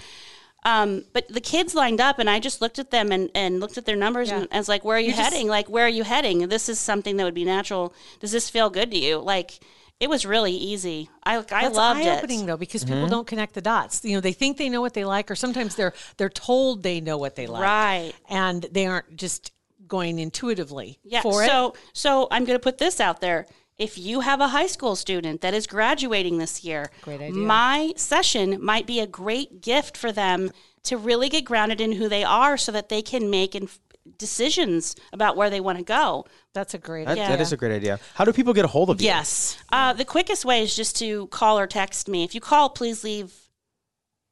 [0.64, 3.76] Um, but the kids lined up, and I just looked at them and, and looked
[3.76, 5.46] at their numbers, and I was like, "Where are you, just- heading?
[5.46, 6.48] Like, where are you heading?
[6.48, 7.92] This is something that would be natural.
[8.20, 9.18] Does this feel good to you?
[9.18, 9.60] Like."
[10.00, 11.10] It was really easy.
[11.24, 12.46] I I That's loved eye-opening it.
[12.46, 12.94] though because Mm-hmm.
[12.94, 14.04] people don't connect the dots.
[14.04, 17.00] You know, they think they know what they like, or sometimes they're they're told they
[17.00, 18.12] know what they like, Right.
[18.28, 19.52] And they aren't just
[19.86, 21.22] going intuitively Yeah.
[21.22, 21.48] for it.
[21.48, 23.46] so so I'm going to put this out there.
[23.78, 27.32] If you have a high school student that is graduating this year, Great idea.
[27.34, 30.50] my session might be a great gift for them
[30.84, 33.78] to really get grounded in who they are so that they can make inf-
[34.16, 36.24] decisions about where they want to go.
[36.54, 37.28] That's a great That, idea.
[37.28, 38.00] that is a great idea.
[38.14, 39.06] How do people get a hold of you?
[39.06, 39.58] yes.
[39.70, 42.24] Uh, the quickest way is just to call or text me.
[42.24, 43.32] If you call, please leave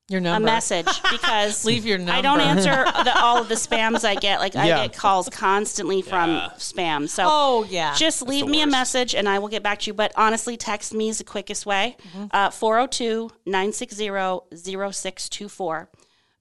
[0.08, 0.48] Your number.
[0.48, 2.12] a message because Leave your number.
[2.12, 2.70] I don't answer
[3.04, 4.38] the, all of the spams I get.
[4.40, 4.60] Like Yeah.
[4.80, 7.08] I get calls constantly from spam.
[7.08, 7.94] So Oh yeah.
[7.94, 9.94] just leave the me a message and I will get back to you.
[9.94, 11.96] But honestly, text me is the quickest way.
[12.30, 14.06] Uh, 402 960
[14.54, 15.90] 0624.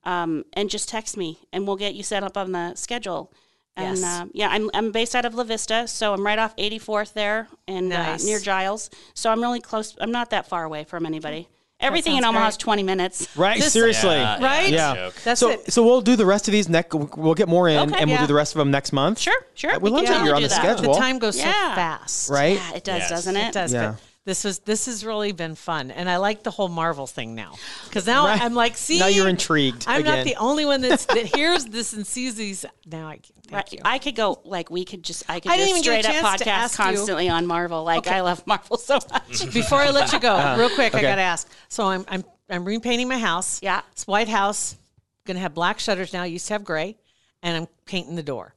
[0.06, 3.32] Um, and just text me and we'll get you set up on the schedule.
[3.76, 4.04] And Yes.
[4.22, 7.48] uh, yeah, I'm, I'm based out of La Vista, so I'm right off 84th there
[7.68, 8.22] and Nice.
[8.22, 8.88] uh, near Giles.
[9.14, 9.94] So I'm really close.
[10.00, 11.48] I'm not that far away from anybody.
[11.78, 12.48] Everything in Omaha great.
[12.48, 13.36] is 20 minutes.
[13.36, 13.60] Right.
[13.60, 14.14] This- Seriously.
[14.14, 14.70] Yeah, Right?
[14.72, 14.94] Yeah.
[14.94, 15.14] joke.
[15.24, 15.70] That's so, it.
[15.72, 16.94] so we'll do the rest of these next.
[16.94, 18.20] We'll get more in, Okay, and we'll yeah.
[18.22, 19.18] do the rest of them next month.
[19.18, 19.72] Sure, sure.
[19.74, 20.62] Uh, we love that you're on the do that.
[20.78, 20.94] schedule.
[20.94, 22.30] the time goes so fast.
[22.30, 22.56] Right.
[22.56, 23.10] Yeah, it does, Yes.
[23.10, 23.52] doesn't It it?
[23.52, 23.72] does.
[23.74, 23.90] Yeah.
[23.90, 27.34] But this was this has really been fun, and I like the whole Marvel thing
[27.34, 27.54] now
[27.84, 28.42] because now Right.
[28.42, 30.16] I'm like, see, Now you're intrigued I'm again.
[30.18, 32.66] not the only one that's that hears this and sees these.
[32.84, 33.72] Now I can thank Right.
[33.72, 33.78] you.
[33.84, 36.00] I could go like we could just I could I do didn't a even get
[36.00, 37.82] a straight up podcast ask you- constantly on Marvel.
[37.84, 39.50] Like I love Marvel so much.
[39.54, 41.06] Before I let you go, real quick, I Uh-huh.
[41.08, 41.48] got to ask.
[41.68, 43.60] So I'm I'm I'm repainting my house.
[43.62, 43.80] Yeah.
[43.92, 44.76] it's white house.
[45.24, 46.22] Going to have black shutters now.
[46.24, 46.96] Used to have gray,
[47.42, 48.54] and I'm painting the door.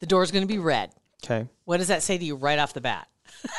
[0.00, 0.90] The door is going to be red.
[1.24, 1.48] Okay.
[1.64, 3.08] What does that say to you right off the bat?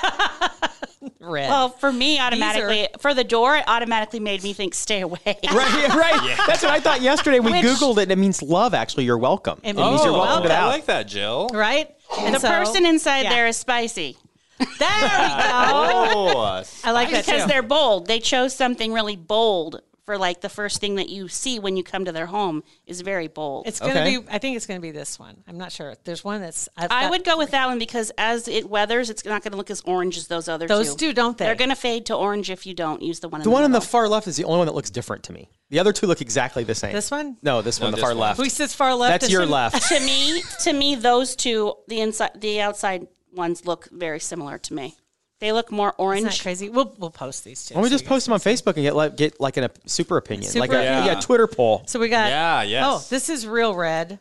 [1.20, 1.50] red.
[1.50, 5.20] well, for me, automatically for the door, it automatically made me think stay away.
[5.26, 5.90] Right.
[5.90, 6.38] Right.
[6.48, 7.40] That's what I thought yesterday.
[7.40, 8.04] We Which- googled it.
[8.04, 8.74] and It means love.
[8.74, 9.60] Actually, you're welcome.
[9.64, 11.50] It It means means you're you're welcome to the I like that, Jill.
[11.54, 11.90] right?
[12.12, 12.26] Oh.
[12.26, 13.30] And the so- person inside yeah.
[13.30, 14.18] there is spicy
[14.60, 14.80] There we go.
[14.80, 17.48] Oh, I like that because too.
[17.48, 18.08] they're bold.
[18.08, 21.84] They chose something really bold for like the first thing that you see when you
[21.84, 23.68] come to their home is very bold.
[23.68, 24.18] It's gonna Okay.
[24.18, 24.26] be.
[24.30, 25.44] I think it's gonna be this one.
[25.48, 25.96] I'm not sure.
[26.04, 26.68] There's one that's.
[26.76, 29.52] I've I got- would go with that one because as it weathers, it's not going
[29.52, 31.08] to look as orange as those other Those two.
[31.08, 31.46] two, don't they?
[31.46, 33.42] They're going to fade to orange if you don't use the one.
[33.42, 35.34] In The one on the far left is the only one that looks different to
[35.34, 35.50] me.
[35.70, 36.92] The other two look exactly the same.
[36.94, 37.38] This one?
[37.42, 38.18] No, this one, the far one.
[38.20, 38.40] left.
[38.40, 39.22] Who says far left?
[39.22, 39.88] That's your some- left.
[39.88, 44.74] to me, to me, those two, the inside, the outside ones look very similar to
[44.74, 44.96] me.
[45.44, 46.24] They look more Isn't orange.
[46.24, 46.70] that crazy?
[46.70, 47.74] We'll we'll post these too.
[47.76, 49.66] Why don't we so just post them on Facebook and get like get like an,
[49.66, 51.06] a super opinion, Super like a opinion.
[51.16, 51.20] yeah.
[51.20, 51.84] Twitter poll.
[51.86, 52.30] So we got.
[52.30, 52.86] Yeah, yes.
[52.88, 54.20] Oh, this is real red.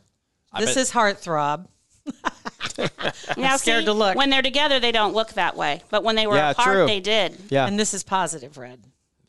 [0.59, 1.69] This bet- is heartthrob.
[3.37, 4.17] now, scared see, to look.
[4.17, 6.87] When they're together, they don't look that way, but when they were Yeah, apart, true.
[6.87, 7.39] they did.
[7.51, 8.81] Yeah, And this is positive red.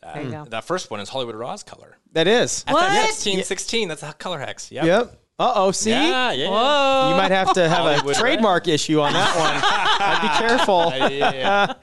[0.01, 0.45] There you go.
[0.45, 1.97] That first one is Hollywood Raw's color.
[2.13, 2.63] that is.
[2.67, 2.91] What?
[2.91, 3.87] FX16, 16.
[3.87, 4.71] That's a color hex.
[4.71, 4.85] Yep.
[4.85, 5.19] Yep.
[5.39, 5.71] Uh oh.
[5.71, 6.47] See, Yeah, yeah.
[6.47, 7.09] Whoa.
[7.09, 9.59] you might have to have Hollywood a trademark issue on that one.
[9.63, 10.93] I'd be careful.
[11.13, 11.73] Yeah, yeah.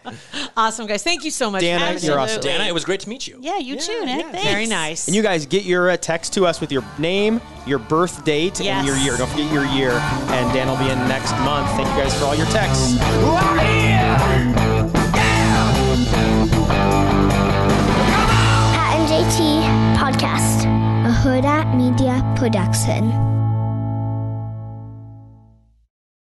[0.56, 1.02] Awesome, guys.
[1.02, 1.60] Thank you so much.
[1.62, 2.42] Dana, for having you're awesome.
[2.42, 3.38] Dana, it was great to meet you.
[3.40, 4.26] Yeah, you too, Nick.
[4.26, 4.44] Thanks.
[4.44, 5.06] Very nice.
[5.06, 8.60] And you guys get your uh, text to us with your name, your birth date,
[8.60, 8.78] Yes.
[8.78, 9.16] and your year.
[9.16, 9.92] Don't forget your year.
[9.92, 11.68] And Dan will be in next month.
[11.70, 12.96] Thank you guys for all your texts.
[13.00, 14.52] I'm.
[18.74, 20.64] Pat and JT Podcast,
[21.06, 23.39] a Huda Media Production.